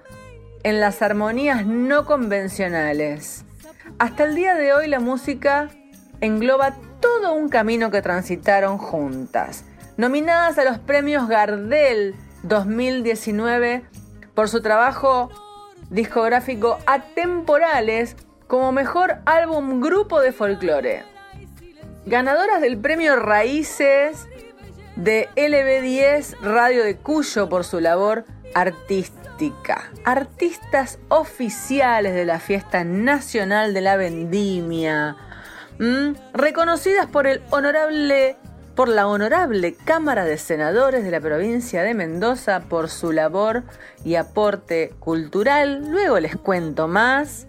en 0.61 0.79
las 0.79 1.01
armonías 1.01 1.65
no 1.65 2.05
convencionales. 2.05 3.43
Hasta 3.97 4.25
el 4.25 4.35
día 4.35 4.53
de 4.53 4.73
hoy 4.73 4.87
la 4.87 4.99
música 4.99 5.69
engloba 6.19 6.75
todo 6.99 7.33
un 7.33 7.49
camino 7.49 7.89
que 7.89 8.03
transitaron 8.03 8.77
juntas. 8.77 9.65
Nominadas 10.01 10.57
a 10.57 10.63
los 10.63 10.79
premios 10.79 11.27
Gardel 11.27 12.15
2019 12.41 13.83
por 14.33 14.49
su 14.49 14.59
trabajo 14.59 15.29
discográfico 15.91 16.79
Atemporales 16.87 18.15
como 18.47 18.71
mejor 18.71 19.17
álbum 19.27 19.79
grupo 19.79 20.19
de 20.19 20.31
folclore. 20.31 21.03
Ganadoras 22.07 22.61
del 22.61 22.79
premio 22.79 23.15
Raíces 23.15 24.27
de 24.95 25.29
LB10 25.35 26.35
Radio 26.39 26.83
de 26.83 26.97
Cuyo 26.97 27.47
por 27.47 27.63
su 27.63 27.79
labor 27.79 28.25
artística. 28.55 29.91
Artistas 30.03 30.97
oficiales 31.09 32.15
de 32.15 32.25
la 32.25 32.39
Fiesta 32.39 32.83
Nacional 32.83 33.75
de 33.75 33.81
la 33.81 33.97
Vendimia. 33.97 35.15
Reconocidas 36.33 37.05
por 37.05 37.27
el 37.27 37.43
honorable 37.51 38.35
por 38.81 38.89
la 38.89 39.07
Honorable 39.07 39.75
Cámara 39.75 40.25
de 40.25 40.39
Senadores 40.39 41.03
de 41.03 41.11
la 41.11 41.21
provincia 41.21 41.83
de 41.83 41.93
Mendoza 41.93 42.61
por 42.61 42.89
su 42.89 43.11
labor 43.11 43.61
y 44.03 44.15
aporte 44.15 44.95
cultural. 44.97 45.87
Luego 45.87 46.19
les 46.19 46.35
cuento 46.35 46.87
más, 46.87 47.45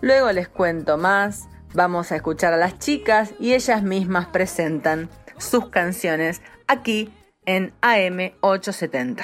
luego 0.00 0.32
les 0.32 0.48
cuento 0.48 0.98
más. 0.98 1.44
Vamos 1.72 2.10
a 2.10 2.16
escuchar 2.16 2.52
a 2.52 2.56
las 2.56 2.80
chicas 2.80 3.32
y 3.38 3.54
ellas 3.54 3.84
mismas 3.84 4.26
presentan 4.26 5.08
sus 5.38 5.68
canciones 5.68 6.42
aquí 6.66 7.14
en 7.46 7.72
AM870. 7.82 9.20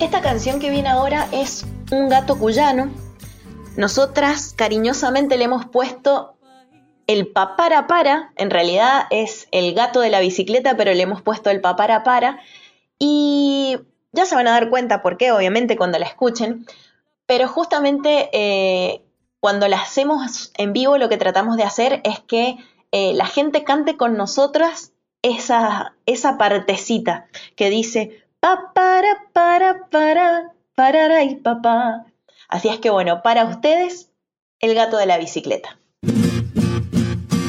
Esta 0.00 0.20
canción 0.20 0.58
que 0.58 0.70
viene 0.70 0.88
ahora 0.88 1.28
es 1.30 1.64
Un 1.92 2.08
gato 2.08 2.36
cuyano. 2.36 2.90
Nosotras 3.76 4.52
cariñosamente 4.56 5.36
le 5.36 5.44
hemos 5.44 5.64
puesto 5.66 6.34
el 7.12 7.28
papara 7.28 7.86
para, 7.86 8.32
en 8.36 8.50
realidad 8.50 9.06
es 9.10 9.48
el 9.50 9.74
gato 9.74 10.00
de 10.00 10.10
la 10.10 10.20
bicicleta, 10.20 10.76
pero 10.76 10.92
le 10.92 11.02
hemos 11.02 11.22
puesto 11.22 11.50
el 11.50 11.60
papara 11.60 12.02
para. 12.04 12.40
Y 12.98 13.78
ya 14.12 14.26
se 14.26 14.34
van 14.34 14.48
a 14.48 14.52
dar 14.52 14.70
cuenta 14.70 15.02
por 15.02 15.16
qué, 15.16 15.32
obviamente, 15.32 15.76
cuando 15.76 15.98
la 15.98 16.06
escuchen. 16.06 16.66
Pero 17.26 17.48
justamente 17.48 18.30
eh, 18.32 19.02
cuando 19.40 19.68
la 19.68 19.80
hacemos 19.80 20.52
en 20.56 20.72
vivo, 20.72 20.98
lo 20.98 21.08
que 21.08 21.16
tratamos 21.16 21.56
de 21.56 21.64
hacer 21.64 22.00
es 22.04 22.20
que 22.20 22.56
eh, 22.92 23.12
la 23.14 23.26
gente 23.26 23.64
cante 23.64 23.96
con 23.96 24.16
nosotras 24.16 24.92
esa, 25.22 25.94
esa 26.06 26.36
partecita 26.36 27.26
que 27.56 27.70
dice 27.70 28.24
papara 28.40 29.28
para 29.32 29.88
para 29.88 30.52
para 30.74 31.22
y 31.22 31.36
papá. 31.36 32.06
Así 32.48 32.68
es 32.68 32.78
que 32.78 32.90
bueno, 32.90 33.22
para 33.22 33.44
ustedes, 33.44 34.10
el 34.60 34.74
gato 34.74 34.96
de 34.96 35.06
la 35.06 35.18
bicicleta 35.18 35.78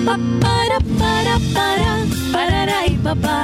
para 0.05 0.79
para 0.99 1.39
para 1.53 1.97
para 2.31 2.87
y 2.87 2.95
papá. 2.97 3.43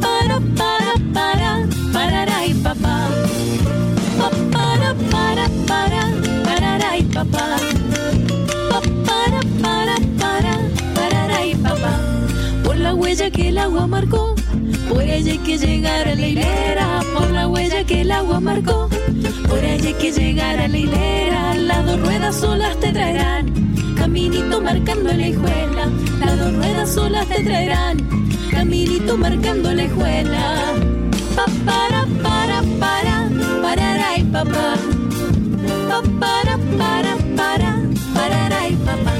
Para 0.00 0.40
para 0.50 0.94
para 1.14 1.68
para 1.92 2.46
y 2.46 2.54
papá. 2.54 3.08
Para 4.18 4.38
para 4.52 4.94
para 5.08 6.08
para 6.44 6.96
y 6.96 7.02
papá. 7.02 7.56
Para 8.70 9.40
para 9.62 9.96
para 10.14 10.54
para 10.94 11.46
y 11.46 11.54
papá. 11.56 12.00
Por 12.64 12.76
la 12.76 12.94
huella 12.94 13.30
que 13.30 13.48
el 13.48 13.58
agua 13.58 13.86
marcó 13.86 14.34
por 14.88 15.02
hay 15.02 15.38
que 15.38 15.56
llegar 15.56 16.08
a 16.08 16.14
la 16.14 16.26
hilera, 16.26 17.00
por 17.14 17.30
la 17.30 17.48
huella 17.48 17.84
que 17.84 18.00
el 18.00 18.10
agua 18.10 18.40
marcó. 18.40 18.88
Por 19.48 19.64
hay 19.64 19.94
que 19.94 20.12
llegar 20.12 20.58
a 20.58 20.68
la 20.68 20.78
hilera, 20.78 21.54
las 21.54 21.86
dos 21.86 22.00
ruedas 22.00 22.36
solas 22.36 22.76
te 22.80 22.92
traerán 22.92 23.50
caminito 24.00 24.62
marcando 24.62 25.12
la 25.12 25.28
hijuela, 25.28 25.84
las 26.20 26.38
dos 26.38 26.54
ruedas 26.54 26.94
solas 26.94 27.28
te 27.28 27.44
traerán, 27.44 27.98
caminito 28.50 29.18
marcando 29.18 29.72
la 29.74 29.84
hijuela. 29.84 30.72
Pa 31.36 31.44
para 31.66 32.06
para 32.22 32.62
para 32.80 33.28
para 33.62 34.18
y 34.18 34.24
papá. 34.24 34.74
Pa 35.88 36.02
para 36.18 36.56
para 36.78 37.14
para 37.36 37.70
para 38.14 38.68
y 38.68 38.76
papá. 38.76 39.12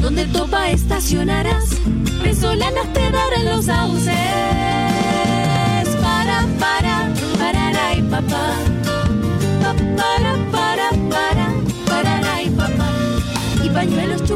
Donde 0.00 0.24
topa 0.26 0.70
estacionarás, 0.70 1.68
pesolanas 2.22 2.90
te 2.94 3.10
darán 3.10 3.45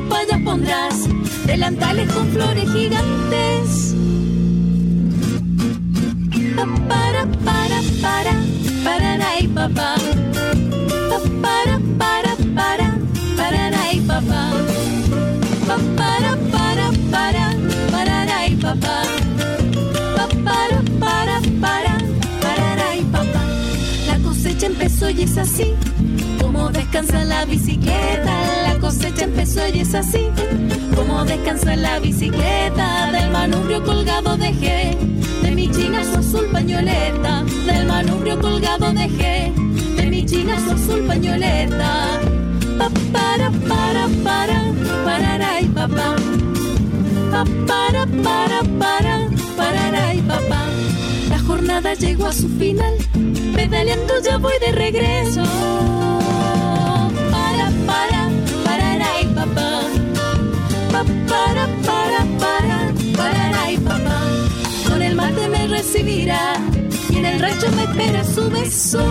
chupallas 0.00 0.40
pondrás, 0.42 1.08
delantales 1.46 2.12
con 2.12 2.28
flores 2.28 2.70
gigantes. 2.72 3.94
Para, 6.88 7.26
para, 7.44 7.80
para, 8.02 8.32
para, 8.84 9.40
y 9.40 9.48
papá. 9.48 9.94
Para, 11.42 11.78
para, 11.98 12.36
para, 12.54 12.96
para, 13.36 13.92
y 13.92 14.00
papá. 14.00 14.50
Para, 15.66 16.36
para, 16.52 16.90
para, 17.10 17.54
para, 17.90 18.46
y 18.46 18.56
papá. 18.56 19.02
Para, 20.16 20.82
para, 21.00 21.40
para, 21.60 21.98
para, 22.40 22.96
y 22.96 23.04
papá. 23.04 23.42
La 24.06 24.18
cosecha 24.18 24.66
empezó 24.66 25.10
y 25.10 25.22
es 25.22 25.38
así 25.38 25.74
como 26.60 26.72
descansa 26.72 27.24
la 27.24 27.46
bicicleta, 27.46 28.34
la 28.66 28.78
cosecha 28.80 29.24
empezó 29.24 29.66
y 29.68 29.80
es 29.80 29.94
así. 29.94 30.28
Como 30.94 31.24
descansa 31.24 31.74
la 31.74 31.98
bicicleta, 32.00 33.10
del 33.12 33.30
manubrio 33.30 33.82
colgado 33.82 34.36
dejé. 34.36 34.94
De 35.42 35.52
mi 35.52 35.70
china 35.70 36.04
su 36.04 36.18
azul 36.18 36.46
pañoleta, 36.52 37.44
del 37.64 37.86
manubrio 37.86 38.38
colgado 38.38 38.92
dejé. 38.92 39.52
De 39.96 40.06
mi 40.10 40.26
china 40.26 40.58
su 40.60 40.72
azul 40.72 41.06
pañoleta. 41.06 42.20
Pa, 42.76 42.90
para, 43.10 43.50
para, 43.66 44.06
para, 44.22 44.62
para, 45.04 45.60
y 45.62 45.66
papá. 45.66 46.14
Pa, 47.30 47.44
para, 47.66 48.06
para, 48.22 48.62
para, 48.78 49.28
para, 49.56 50.14
y 50.14 50.20
papá. 50.20 50.64
La 51.30 51.38
jornada 51.38 51.94
llegó 51.94 52.26
a 52.26 52.32
su 52.32 52.48
final, 52.50 52.94
pedaleando 53.54 54.14
ya 54.22 54.36
voy 54.36 54.54
de 54.60 54.72
regreso 54.72 56.09
Con 64.88 65.02
el 65.02 65.14
mate 65.14 65.48
me 65.48 65.68
recibirá 65.68 66.54
y 67.08 67.18
en 67.18 67.26
el 67.26 67.40
rancho 67.40 67.66
me 67.76 67.84
espera 67.84 68.24
su 68.24 68.50
beso. 68.50 69.04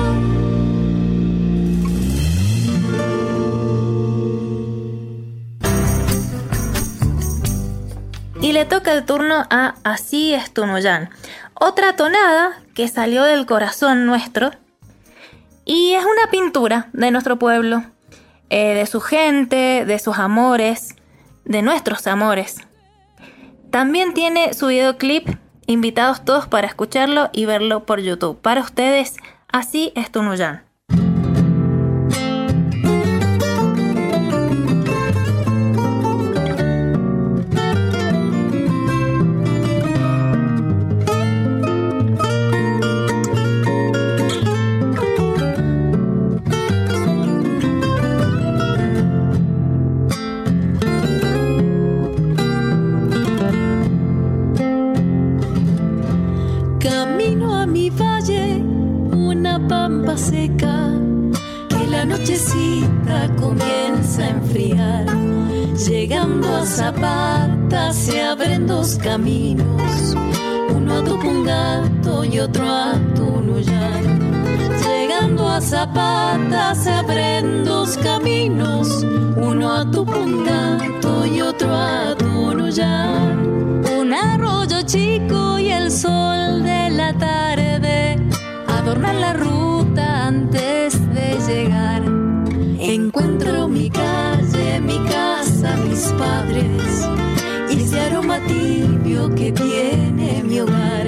Y 8.42 8.52
le 8.54 8.66
toca 8.66 8.94
el 8.94 9.06
turno 9.06 9.46
a 9.50 9.76
Así 9.84 10.34
es 10.34 10.54
Tunuyán, 10.54 11.10
otra 11.54 11.96
tonada 11.96 12.62
que 12.74 12.88
salió 12.88 13.24
del 13.24 13.46
corazón 13.46 14.06
nuestro. 14.06 14.52
Y 15.66 15.94
es 15.94 16.04
una 16.04 16.32
pintura 16.32 16.90
de 16.94 17.12
nuestro 17.12 17.38
pueblo, 17.38 17.84
eh, 18.50 18.74
de 18.74 18.86
su 18.86 19.02
gente, 19.02 19.86
de 19.86 20.00
sus 20.00 20.18
amores, 20.18 20.96
de 21.50 21.64
nuestros 21.64 22.08
amores. 22.08 22.62
También 23.72 24.14
tiene 24.14 24.54
su 24.54 24.68
videoclip, 24.68 25.28
invitados 25.66 26.24
todos 26.24 26.48
para 26.48 26.68
escucharlo 26.68 27.30
y 27.34 27.46
verlo 27.46 27.86
por 27.86 28.00
YouTube. 28.00 28.40
Para 28.40 28.62
ustedes, 28.62 29.18
así 29.50 29.92
es 29.96 30.12
Tunuyán. 30.12 30.69
que 99.52 99.64
tiene 99.64 100.44
mi 100.44 100.60
hogar. 100.60 101.08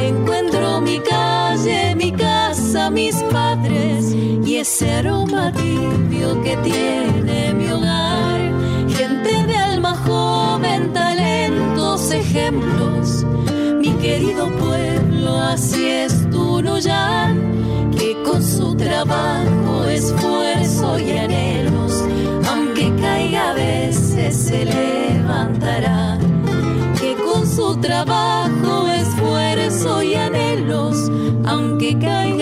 Encuentro 0.00 0.80
mi 0.80 0.98
calle, 1.00 1.94
mi 1.94 2.10
casa, 2.10 2.90
mis 2.90 3.14
padres 3.30 4.12
y 4.12 4.56
ese 4.56 4.90
aroma 4.90 5.52
tibio 5.52 6.42
que 6.42 6.56
tiene 6.56 7.54
mi 7.54 7.68
hogar. 7.70 8.40
Gente 8.88 9.44
de 9.46 9.56
alma 9.56 9.94
joven, 10.06 10.92
talentos, 10.92 12.10
ejemplos. 12.10 13.24
Mi 13.80 13.90
querido 13.94 14.48
pueblo, 14.56 15.38
así 15.38 15.86
es 15.86 16.28
tu 16.30 16.62
Nuyan, 16.62 17.92
que 17.96 18.20
con 18.24 18.42
su 18.42 18.74
trabajo, 18.74 19.84
esfuerzo 19.84 20.98
y 20.98 21.10
trabajo, 28.04 28.88
esfuerzo 28.88 30.02
y 30.02 30.14
anhelos, 30.14 31.10
aunque 31.44 31.98
caiga 31.98 32.41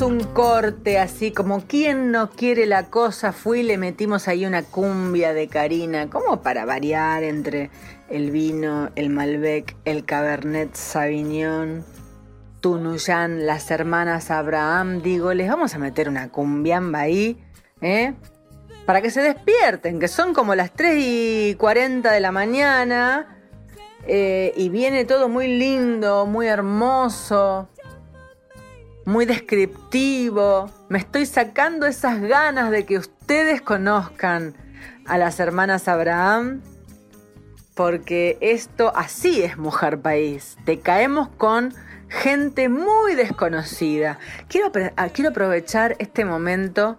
Un 0.00 0.24
corte 0.24 0.98
así 0.98 1.30
como 1.30 1.66
quien 1.66 2.10
no 2.10 2.30
quiere 2.30 2.66
la 2.66 2.90
cosa, 2.90 3.32
fui 3.32 3.60
y 3.60 3.62
le 3.62 3.78
metimos 3.78 4.28
ahí 4.28 4.46
una 4.46 4.62
cumbia 4.62 5.32
de 5.32 5.46
Karina, 5.46 6.08
como 6.10 6.42
para 6.42 6.64
variar 6.64 7.22
entre 7.22 7.70
el 8.08 8.30
vino, 8.30 8.90
el 8.96 9.10
Malbec, 9.10 9.76
el 9.84 10.04
Cabernet 10.04 10.74
Sauvignon, 10.74 11.84
Tunuyán, 12.60 13.46
las 13.46 13.70
hermanas 13.70 14.30
Abraham, 14.30 15.02
digo, 15.02 15.32
les 15.34 15.48
vamos 15.48 15.74
a 15.74 15.78
meter 15.78 16.08
una 16.08 16.30
cumbiamba 16.30 17.00
ahí, 17.00 17.38
¿eh? 17.80 18.14
Para 18.86 19.00
que 19.00 19.10
se 19.10 19.20
despierten, 19.20 20.00
que 20.00 20.08
son 20.08 20.34
como 20.34 20.54
las 20.54 20.72
3 20.72 20.96
y 20.98 21.54
40 21.56 22.10
de 22.10 22.20
la 22.20 22.32
mañana, 22.32 23.38
eh, 24.06 24.52
y 24.56 24.70
viene 24.70 25.04
todo 25.04 25.28
muy 25.28 25.48
lindo, 25.48 26.26
muy 26.26 26.46
hermoso 26.46 27.68
muy 29.04 29.26
descriptivo. 29.26 30.70
Me 30.88 30.98
estoy 30.98 31.26
sacando 31.26 31.86
esas 31.86 32.20
ganas 32.20 32.70
de 32.70 32.84
que 32.84 32.98
ustedes 32.98 33.60
conozcan 33.60 34.54
a 35.06 35.18
las 35.18 35.40
hermanas 35.40 35.88
Abraham, 35.88 36.62
porque 37.74 38.38
esto 38.40 38.92
así 38.94 39.42
es 39.42 39.58
Mujer 39.58 40.00
País. 40.00 40.56
Te 40.64 40.80
caemos 40.80 41.28
con 41.28 41.74
gente 42.08 42.68
muy 42.68 43.14
desconocida. 43.14 44.18
Quiero, 44.48 44.70
ah, 44.96 45.08
aprovechar 45.28 45.96
este 45.98 46.24
momento 46.24 46.98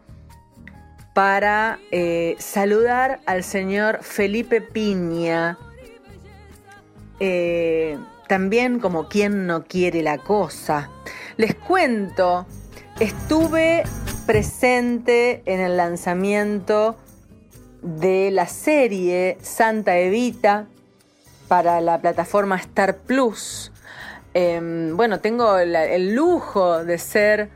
para 1.14 1.80
eh, 1.92 2.36
saludar 2.40 3.22
al 3.26 3.44
señor 3.44 4.00
Felipe 4.02 4.60
Piña, 4.60 5.58
eh, 7.22 7.98
también 8.28 8.80
como 8.80 9.08
quien 9.08 9.48
no 9.48 9.64
quiere 9.64 10.04
la 10.04 10.18
cosa. 10.18 10.90
Les 11.38 11.54
cuento, 11.54 12.46
estuve 13.00 13.84
presente 14.26 15.42
en 15.46 15.60
el 15.60 15.76
lanzamiento 15.76 16.96
de 17.82 18.32
la 18.32 18.48
serie 18.48 19.38
Santa 19.42 19.98
Evita 19.98 20.68
para 21.50 21.82
la 21.82 22.00
plataforma 22.00 22.56
Star 22.56 22.98
Plus. 23.00 23.74
Em, 24.34 24.96
bueno, 24.96 25.20
tengo 25.20 25.58
el 25.58 26.16
lujo 26.16 26.86
de 26.86 26.98
ser 26.98 27.50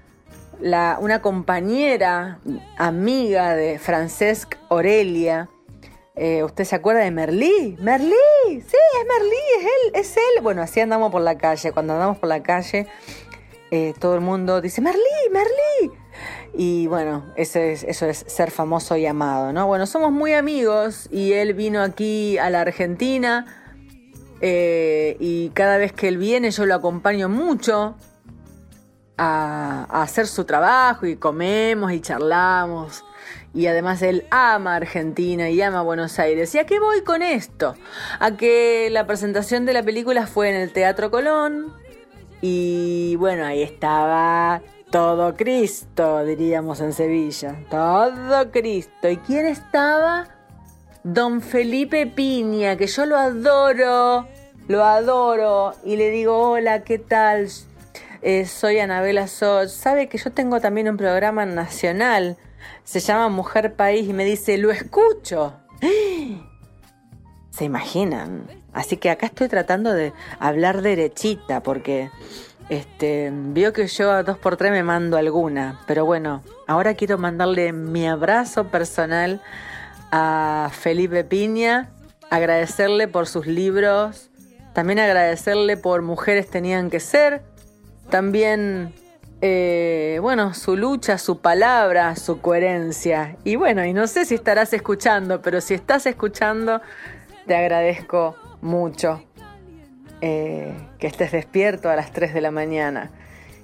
una 0.61 1.21
compañera, 1.21 2.39
amiga 2.77 3.55
de 3.55 3.79
Francesc 3.79 4.55
Aurelia. 4.69 5.47
Eh, 6.15 6.43
¿Usted 6.43 6.65
se 6.65 6.75
acuerda 6.75 6.99
de 6.99 7.11
Merlí? 7.11 7.77
Merlí, 7.79 8.11
sí, 8.45 8.57
es 8.57 9.07
Merlí, 9.07 9.37
es 9.57 9.63
él, 9.63 9.91
es 9.93 10.17
él. 10.17 10.43
Bueno, 10.43 10.61
así 10.61 10.81
andamos 10.81 11.13
por 11.13 11.21
la 11.21 11.37
calle. 11.37 11.71
Cuando 11.71 11.93
andamos 11.93 12.17
por 12.17 12.27
la 12.27 12.43
calle, 12.43 12.87
eh, 13.71 13.93
todo 13.99 14.15
el 14.15 14.21
mundo 14.21 14.61
dice, 14.61 14.81
Merlí, 14.81 15.01
Merlí. 15.31 15.99
Y 16.53 16.87
bueno, 16.87 17.25
eso 17.35 17.59
es, 17.59 17.85
ser 18.27 18.51
famoso 18.51 18.97
y 18.97 19.05
amado, 19.05 19.53
¿no? 19.53 19.67
Bueno, 19.67 19.85
somos 19.85 20.11
muy 20.11 20.33
amigos 20.33 21.07
y 21.11 21.33
él 21.33 21.53
vino 21.53 21.81
aquí 21.81 22.37
a 22.39 22.49
la 22.49 22.61
Argentina 22.61 23.45
eh, 24.41 25.17
y 25.19 25.49
cada 25.49 25.77
vez 25.77 25.93
que 25.93 26.07
él 26.07 26.17
viene 26.17 26.49
yo 26.49 26.65
lo 26.65 26.73
acompaño 26.73 27.29
mucho 27.29 27.95
a, 29.17 29.85
a 29.89 30.01
hacer 30.01 30.27
su 30.27 30.45
trabajo 30.45 31.05
y 31.05 31.15
comemos 31.15 31.91
y 31.91 32.01
charlamos. 32.01 33.03
Y 33.53 33.67
además 33.67 34.01
él 34.01 34.25
ama 34.31 34.75
Argentina 34.75 35.49
y 35.49 35.61
ama 35.61 35.81
Buenos 35.81 36.17
Aires. 36.19 36.53
¿Y 36.55 36.59
a 36.59 36.65
qué 36.65 36.79
voy 36.79 37.03
con 37.03 37.21
esto? 37.21 37.75
A 38.19 38.37
que 38.37 38.89
la 38.91 39.05
presentación 39.07 39.65
de 39.65 39.73
la 39.73 39.83
película 39.83 40.27
fue 40.27 40.49
en 40.49 40.55
el 40.55 40.71
Teatro 40.71 41.11
Colón. 41.11 41.73
Y 42.41 43.15
bueno, 43.17 43.45
ahí 43.45 43.61
estaba 43.61 44.61
todo 44.89 45.35
Cristo, 45.35 46.23
diríamos 46.23 46.79
en 46.79 46.93
Sevilla. 46.93 47.55
Todo 47.69 48.51
Cristo. 48.51 49.09
¿Y 49.09 49.17
quién 49.17 49.45
estaba? 49.45 50.27
Don 51.03 51.41
Felipe 51.41 52.07
Piña, 52.07 52.75
que 52.75 52.87
yo 52.87 53.05
lo 53.05 53.17
adoro, 53.17 54.27
lo 54.67 54.83
adoro. 54.83 55.73
Y 55.83 55.95
le 55.95 56.09
digo, 56.09 56.51
hola, 56.51 56.83
¿qué 56.83 56.97
tal? 56.97 57.49
Eh, 58.21 58.45
soy 58.45 58.79
Anabela 58.79 59.27
Soch. 59.27 59.69
Sabe 59.69 60.07
que 60.07 60.17
yo 60.17 60.31
tengo 60.31 60.59
también 60.59 60.89
un 60.89 60.97
programa 60.97 61.45
nacional. 61.45 62.37
Se 62.83 62.99
llama 62.99 63.29
Mujer 63.29 63.75
País 63.75 64.09
y 64.09 64.13
me 64.13 64.25
dice, 64.25 64.57
lo 64.57 64.71
escucho. 64.71 65.53
¿Se 67.51 67.65
imaginan? 67.65 68.58
Así 68.73 68.97
que 68.97 69.09
acá 69.09 69.25
estoy 69.27 69.47
tratando 69.47 69.93
de 69.93 70.13
hablar 70.39 70.81
derechita 70.81 71.61
porque 71.63 72.09
este, 72.69 73.31
vio 73.33 73.73
que 73.73 73.87
yo 73.87 74.11
a 74.11 74.23
dos 74.23 74.37
por 74.37 74.57
tres 74.57 74.71
me 74.71 74.83
mando 74.83 75.17
alguna. 75.17 75.79
Pero 75.87 76.05
bueno, 76.05 76.43
ahora 76.67 76.93
quiero 76.93 77.17
mandarle 77.17 77.73
mi 77.73 78.07
abrazo 78.07 78.67
personal 78.67 79.41
a 80.11 80.69
Felipe 80.71 81.23
Piña, 81.23 81.89
agradecerle 82.29 83.07
por 83.07 83.27
sus 83.27 83.47
libros, 83.47 84.29
también 84.73 84.99
agradecerle 84.99 85.77
por 85.77 86.01
Mujeres 86.03 86.47
Tenían 86.47 86.89
que 86.89 86.99
Ser, 86.99 87.41
también, 88.09 88.93
eh, 89.41 90.19
bueno, 90.21 90.53
su 90.53 90.75
lucha, 90.75 91.17
su 91.17 91.41
palabra, 91.41 92.15
su 92.15 92.39
coherencia. 92.39 93.35
Y 93.43 93.55
bueno, 93.55 93.83
y 93.83 93.93
no 93.93 94.07
sé 94.07 94.25
si 94.25 94.35
estarás 94.35 94.73
escuchando, 94.73 95.41
pero 95.41 95.61
si 95.61 95.73
estás 95.73 96.05
escuchando, 96.05 96.81
te 97.45 97.55
agradezco 97.55 98.35
mucho 98.61 99.23
eh, 100.21 100.73
que 100.99 101.07
estés 101.07 101.31
despierto 101.31 101.89
a 101.89 101.95
las 101.95 102.11
3 102.11 102.33
de 102.33 102.41
la 102.41 102.51
mañana. 102.51 103.11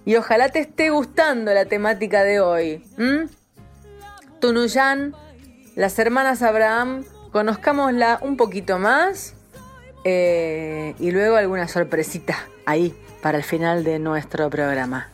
Y 0.05 0.15
ojalá 0.15 0.49
te 0.49 0.59
esté 0.59 0.89
gustando 0.89 1.53
la 1.53 1.65
temática 1.65 2.23
de 2.23 2.39
hoy. 2.39 2.83
Tunuyán, 4.39 5.15
las 5.75 5.97
hermanas 5.97 6.41
Abraham, 6.41 7.03
conozcámosla 7.31 8.19
un 8.21 8.37
poquito 8.37 8.77
más 8.79 9.33
eh, 10.03 10.93
y 10.99 11.11
luego 11.11 11.35
alguna 11.35 11.67
sorpresita 11.67 12.37
ahí 12.65 12.95
para 13.21 13.39
el 13.39 13.43
final 13.43 13.83
de 13.83 13.97
nuestro 13.97 14.49
programa. 14.49 15.09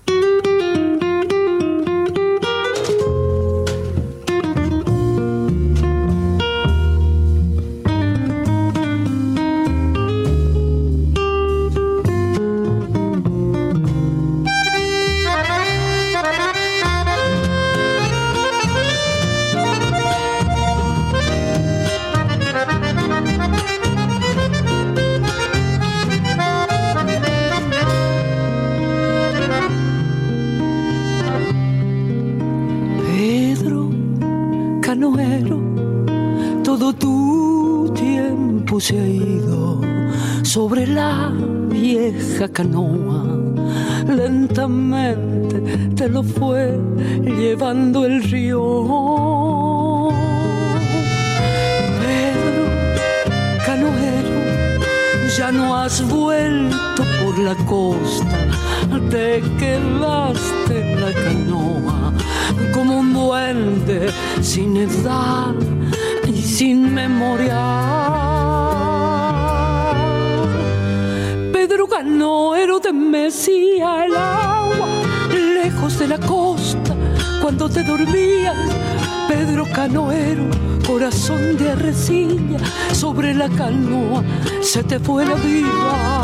Corazón 81.32 81.58
de 81.58 81.72
arrecilla, 81.72 82.60
sobre 82.94 83.34
la 83.34 83.50
canoa 83.50 84.24
se 84.62 84.84
te 84.84 85.00
fue 85.00 85.26
la 85.26 85.36
vida. 85.36 86.22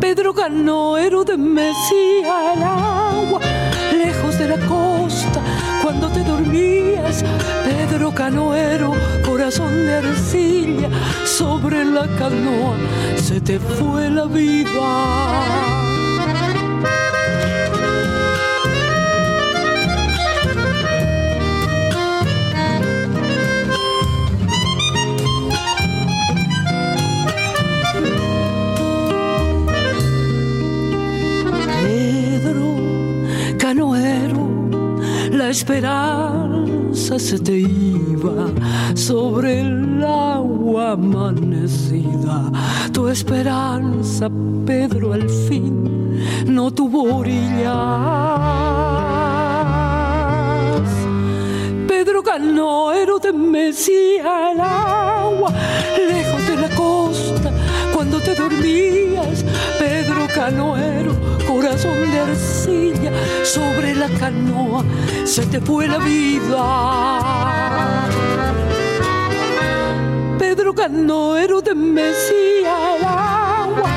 Pedro 0.00 0.34
Canoero 0.34 1.24
te 1.24 1.36
mecía 1.36 2.54
el 2.54 2.62
agua 2.62 3.40
lejos 3.92 4.38
de 4.38 4.48
la 4.48 4.58
costa 4.66 5.40
cuando 5.82 6.08
te 6.08 6.22
dormías. 6.24 7.24
Pedro 7.64 8.12
Canoero, 8.12 8.92
corazón 9.24 9.86
de 9.86 9.96
arcilla, 9.96 10.88
sobre 11.24 11.84
la 11.84 12.06
canoa 12.18 12.76
se 13.16 13.40
te 13.40 13.58
fue 13.58 14.10
la 14.10 14.24
vida. 14.24 15.77
Esperanza 35.58 37.18
se 37.18 37.36
te 37.40 37.58
iba 37.58 38.46
sobre 38.94 39.60
el 39.60 40.04
agua 40.04 40.92
amanecida. 40.92 42.52
Tu 42.92 43.08
esperanza, 43.08 44.30
Pedro, 44.64 45.12
al 45.14 45.28
fin 45.28 46.20
no 46.46 46.70
tuvo 46.70 47.16
orillas. 47.16 47.74
Pedro 51.88 52.22
Canoero 52.22 53.18
te 53.18 53.32
mecía 53.32 54.52
el 54.52 54.60
agua 54.60 55.52
lejos 55.96 56.46
de 56.46 56.56
la 56.56 56.68
costa 56.76 57.50
cuando 57.92 58.20
te 58.20 58.36
dormías. 58.36 59.44
Pedro 59.80 60.28
Canoero 60.32 61.28
corazón 61.48 62.10
de 62.12 62.20
arcilla, 62.20 63.10
sobre 63.42 63.94
la 63.94 64.08
canoa 64.18 64.84
se 65.24 65.46
te 65.46 65.60
fue 65.60 65.86
la 65.88 65.98
vida. 65.98 66.62
Pedro 70.38 70.74
Canoero 70.74 71.62
te 71.62 71.74
mecía 71.74 72.96
el 72.96 73.04
agua, 73.04 73.90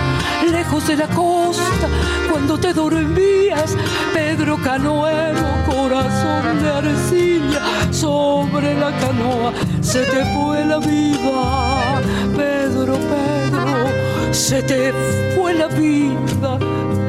lejos 0.52 0.88
de 0.88 0.98
la 0.98 1.08
costa, 1.08 1.88
cuando 2.30 2.58
te 2.58 2.74
dormías. 2.74 3.76
Pedro 4.14 4.58
Canoero, 4.64 5.42
corazón 5.68 6.62
de 6.62 6.70
arcilla, 6.70 7.62
sobre 7.92 8.74
la 8.76 8.92
canoa 9.00 9.54
se 9.82 10.02
te 10.02 10.26
fue 10.34 10.66
la 10.66 10.80
vida. 10.80 12.02
Pedro, 12.36 12.96
Pedro, 12.96 14.34
se 14.34 14.64
te 14.64 14.94
fue 15.36 15.54
la 15.54 15.68
vida 15.68 16.60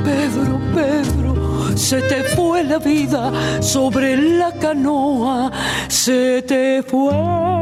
Pedro, 0.05 0.61
Pedro, 0.74 1.22
se 1.83 2.01
te 2.03 2.22
fue 2.22 2.62
la 2.62 2.78
vida 2.78 3.33
sobre 3.61 4.16
la 4.16 4.53
canoa, 4.53 5.51
se 5.89 6.41
te 6.43 6.83
fue. 6.83 7.62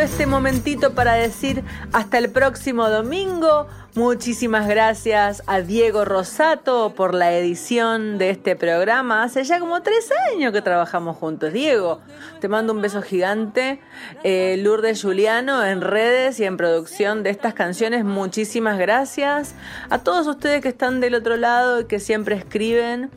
Este 0.00 0.26
momentito 0.26 0.94
para 0.94 1.14
decir 1.14 1.64
hasta 1.92 2.18
el 2.18 2.30
próximo 2.30 2.88
domingo. 2.88 3.66
Muchísimas 3.96 4.68
gracias 4.68 5.42
a 5.46 5.60
Diego 5.60 6.04
Rosato 6.04 6.94
por 6.94 7.14
la 7.14 7.32
edición 7.32 8.16
de 8.16 8.30
este 8.30 8.54
programa. 8.54 9.24
Hace 9.24 9.42
ya 9.42 9.58
como 9.58 9.82
tres 9.82 10.10
años 10.32 10.52
que 10.52 10.62
trabajamos 10.62 11.16
juntos. 11.16 11.52
Diego, 11.52 12.00
te 12.40 12.46
mando 12.48 12.72
un 12.72 12.80
beso 12.80 13.02
gigante. 13.02 13.80
Eh, 14.22 14.56
Lourdes 14.58 15.02
Juliano 15.02 15.64
en 15.64 15.80
redes 15.80 16.38
y 16.38 16.44
en 16.44 16.56
producción 16.56 17.24
de 17.24 17.30
estas 17.30 17.54
canciones. 17.54 18.04
Muchísimas 18.04 18.78
gracias. 18.78 19.56
A 19.90 19.98
todos 19.98 20.28
ustedes 20.28 20.60
que 20.62 20.68
están 20.68 21.00
del 21.00 21.16
otro 21.16 21.36
lado 21.36 21.80
y 21.80 21.84
que 21.86 21.98
siempre 21.98 22.36
escriben. 22.36 23.10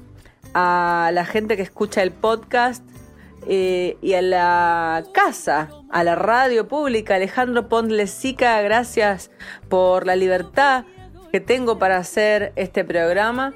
A 0.54 1.12
la 1.14 1.26
gente 1.26 1.56
que 1.56 1.64
escucha 1.64 2.02
el 2.02 2.12
podcast 2.12 2.84
eh, 3.48 3.98
y 4.02 4.14
a 4.14 4.22
la 4.22 5.04
casa, 5.14 5.70
a 5.90 6.04
la 6.04 6.16
radio 6.16 6.68
pública. 6.68 7.16
Alejandro 7.16 7.68
Pondlesica, 7.68 8.62
gracias 8.62 9.32
por 9.70 10.06
la 10.06 10.16
libertad 10.16 10.86
que 11.32 11.40
tengo 11.40 11.80
para 11.80 11.98
hacer 11.98 12.54
este 12.56 12.84
programa. 12.84 13.54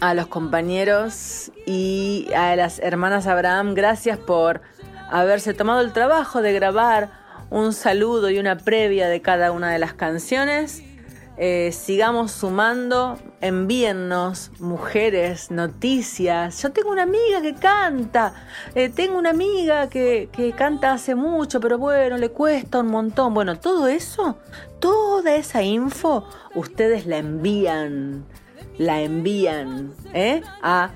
A 0.00 0.14
los 0.14 0.28
compañeros 0.28 1.50
y 1.66 2.28
a 2.36 2.54
las 2.54 2.78
hermanas 2.78 3.26
Abraham, 3.26 3.74
gracias 3.74 4.16
por 4.16 4.60
haberse 5.10 5.54
tomado 5.54 5.80
el 5.80 5.92
trabajo 5.92 6.40
de 6.40 6.52
grabar 6.52 7.10
un 7.50 7.72
saludo 7.72 8.30
y 8.30 8.38
una 8.38 8.58
previa 8.58 9.08
de 9.08 9.22
cada 9.22 9.50
una 9.50 9.72
de 9.72 9.78
las 9.78 9.94
canciones. 9.94 10.82
Eh, 11.40 11.70
sigamos 11.70 12.32
sumando, 12.32 13.16
envíennos 13.40 14.50
mujeres, 14.58 15.52
noticias. 15.52 16.60
Yo 16.60 16.72
tengo 16.72 16.90
una 16.90 17.04
amiga 17.04 17.40
que 17.40 17.54
canta, 17.54 18.34
eh, 18.74 18.88
tengo 18.88 19.16
una 19.16 19.30
amiga 19.30 19.88
que, 19.88 20.28
que, 20.32 20.50
canta 20.50 20.92
hace 20.92 21.14
mucho, 21.14 21.60
pero 21.60 21.78
bueno, 21.78 22.16
le 22.16 22.30
cuesta 22.30 22.80
un 22.80 22.88
montón. 22.88 23.34
Bueno, 23.34 23.56
todo 23.56 23.86
eso, 23.86 24.36
toda 24.80 25.36
esa 25.36 25.62
info, 25.62 26.24
ustedes 26.56 27.06
la 27.06 27.18
envían, 27.18 28.24
la 28.76 29.00
envían 29.02 29.92
¿eh? 30.14 30.42
a 30.60 30.90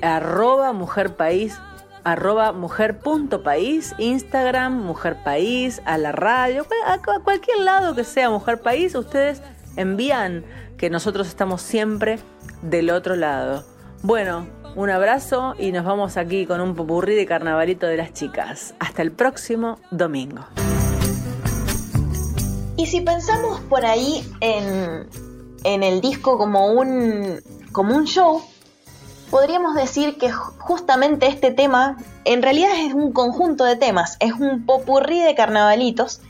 arroba 0.00 0.72
mujerpaís 0.72 1.60
arroba 2.04 2.50
mujer.país, 2.52 3.94
Instagram, 3.98 4.72
Mujer 4.84 5.18
País, 5.22 5.80
a 5.84 5.98
la 5.98 6.10
radio, 6.10 6.66
a 6.84 6.98
cualquier 6.98 7.60
lado 7.60 7.94
que 7.94 8.02
sea 8.02 8.28
Mujer 8.28 8.60
País, 8.60 8.96
ustedes 8.96 9.40
envían 9.76 10.44
que 10.76 10.90
nosotros 10.90 11.28
estamos 11.28 11.62
siempre 11.62 12.18
del 12.62 12.90
otro 12.90 13.16
lado. 13.16 13.64
Bueno, 14.02 14.46
un 14.74 14.90
abrazo 14.90 15.54
y 15.58 15.70
nos 15.72 15.84
vamos 15.84 16.16
aquí 16.16 16.46
con 16.46 16.60
un 16.60 16.74
popurrí 16.74 17.14
de 17.14 17.26
carnavalito 17.26 17.86
de 17.86 17.96
las 17.96 18.12
chicas. 18.12 18.74
Hasta 18.78 19.02
el 19.02 19.12
próximo 19.12 19.78
domingo. 19.90 20.44
Y 22.76 22.86
si 22.86 23.00
pensamos 23.02 23.60
por 23.68 23.84
ahí 23.84 24.26
en, 24.40 25.06
en 25.64 25.82
el 25.82 26.00
disco 26.00 26.38
como 26.38 26.72
un, 26.72 27.40
como 27.70 27.94
un 27.94 28.06
show, 28.06 28.42
podríamos 29.30 29.74
decir 29.74 30.18
que 30.18 30.32
justamente 30.32 31.26
este 31.26 31.52
tema 31.52 31.96
en 32.24 32.42
realidad 32.42 32.72
es 32.78 32.94
un 32.94 33.12
conjunto 33.12 33.64
de 33.64 33.76
temas, 33.76 34.16
es 34.20 34.32
un 34.32 34.66
popurrí 34.66 35.20
de 35.20 35.34
carnavalitos 35.34 36.20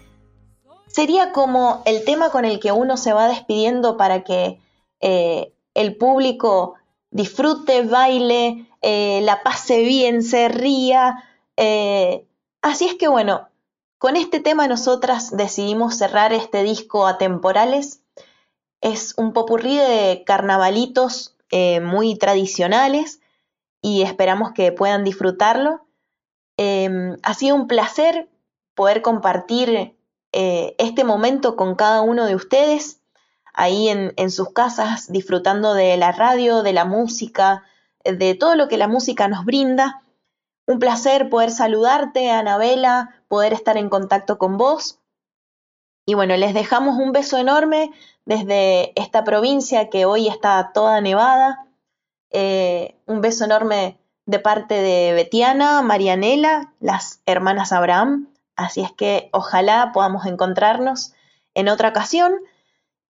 sería 0.92 1.32
como 1.32 1.82
el 1.86 2.04
tema 2.04 2.30
con 2.30 2.44
el 2.44 2.60
que 2.60 2.70
uno 2.70 2.96
se 2.96 3.12
va 3.12 3.26
despidiendo 3.26 3.96
para 3.96 4.22
que 4.22 4.60
eh, 5.00 5.52
el 5.74 5.96
público 5.96 6.74
disfrute, 7.10 7.82
baile, 7.82 8.66
eh, 8.82 9.20
la 9.22 9.42
pase 9.42 9.82
bien, 9.82 10.22
se 10.22 10.48
ría. 10.48 11.24
Eh, 11.56 12.26
así 12.60 12.86
es 12.86 12.94
que 12.94 13.08
bueno, 13.08 13.48
con 13.98 14.16
este 14.16 14.40
tema 14.40 14.68
nosotras 14.68 15.34
decidimos 15.34 15.96
cerrar 15.96 16.32
este 16.32 16.62
disco 16.62 17.06
a 17.06 17.18
temporales. 17.18 18.02
Es 18.82 19.14
un 19.16 19.32
popurrí 19.32 19.76
de 19.76 20.22
carnavalitos 20.26 21.36
muy 21.82 22.16
tradicionales 22.16 23.20
y 23.82 24.00
esperamos 24.00 24.52
que 24.52 24.72
puedan 24.72 25.04
disfrutarlo. 25.04 25.86
ha 26.56 27.34
sido 27.34 27.56
un 27.56 27.66
placer 27.66 28.30
poder 28.74 29.02
compartir 29.02 29.94
eh, 30.32 30.74
este 30.78 31.04
momento 31.04 31.56
con 31.56 31.74
cada 31.74 32.00
uno 32.00 32.26
de 32.26 32.34
ustedes, 32.34 33.00
ahí 33.52 33.88
en, 33.88 34.30
sus 34.30 34.52
casas, 34.52 35.12
disfrutando 35.12 35.74
de 35.74 35.96
la 35.96 36.12
radio, 36.12 36.62
de 36.62 36.72
la 36.72 36.84
música, 36.84 37.64
de 38.04 38.34
todo 38.34 38.54
lo 38.54 38.68
que 38.68 38.78
la 38.78 38.88
música 38.88 39.28
nos 39.28 39.44
brinda. 39.44 40.02
Un 40.66 40.78
placer 40.78 41.28
poder 41.28 41.50
saludarte, 41.50 42.30
Anabela, 42.30 43.22
poder 43.28 43.52
estar 43.52 43.76
en 43.76 43.90
contacto 43.90 44.38
con 44.38 44.56
vos. 44.56 44.98
Y 46.06 46.14
bueno, 46.14 46.36
les 46.36 46.54
dejamos 46.54 46.96
un 46.98 47.12
beso 47.12 47.36
enorme 47.36 47.92
desde 48.24 48.98
esta 49.00 49.22
provincia 49.24 49.90
que 49.90 50.06
hoy 50.06 50.28
está 50.28 50.72
toda 50.72 51.00
nevada. 51.00 51.66
Eh, 52.30 52.96
un 53.06 53.20
beso 53.20 53.44
enorme 53.44 53.98
de 54.24 54.38
parte 54.38 54.74
de 54.74 55.12
Betiana, 55.12 55.82
Marianela, 55.82 56.72
las 56.80 57.20
hermanas 57.26 57.72
Abraham. 57.72 58.31
Así 58.56 58.82
es 58.82 58.92
que 58.92 59.28
ojalá 59.32 59.90
podamos 59.92 60.26
encontrarnos 60.26 61.12
en 61.54 61.68
otra 61.68 61.90
ocasión. 61.90 62.34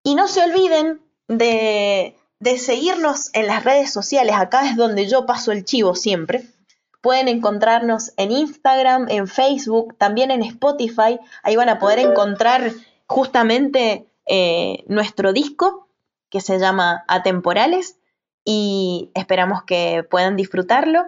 Y 0.03 0.15
no 0.15 0.29
se 0.29 0.43
olviden 0.43 1.03
de, 1.29 2.17
seguirnos 2.59 3.31
en 3.35 3.47
las 3.47 3.65
redes 3.65 3.93
sociales. 3.93 4.35
Acá 4.37 4.69
es 4.69 4.77
donde 4.77 5.07
yo 5.07 5.27
paso 5.27 5.53
el 5.53 5.65
chivo 5.65 5.95
siempre. 5.95 6.45
Pueden 7.01 7.29
encontrarnos 7.29 8.13
en 8.17 8.31
Instagram, 8.31 9.07
en 9.09 9.27
Facebook, 9.27 9.97
también 9.97 10.31
en 10.31 10.43
Spotify. 10.43 11.19
Ahí 11.43 11.57
van 11.57 11.69
a 11.69 11.79
poder 11.79 11.99
encontrar 11.99 12.73
justamente 13.07 14.07
eh, 14.27 14.85
nuestro 14.87 15.33
disco 15.33 15.89
que 16.29 16.41
se 16.41 16.59
llama 16.59 17.05
Atemporales 17.09 17.99
y 18.45 19.11
esperamos 19.15 19.65
que 19.65 20.07
puedan 20.09 20.37
disfrutarlo. 20.37 21.05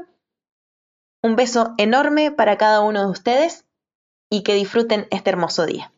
Un 1.22 1.36
beso 1.36 1.74
enorme 1.78 2.32
para 2.32 2.58
cada 2.58 2.80
uno 2.80 3.00
de 3.00 3.10
ustedes 3.10 3.64
y 4.32 4.42
que 4.42 4.54
disfruten 4.54 5.06
este 5.10 5.28
hermoso 5.28 5.66
día. 5.66 5.92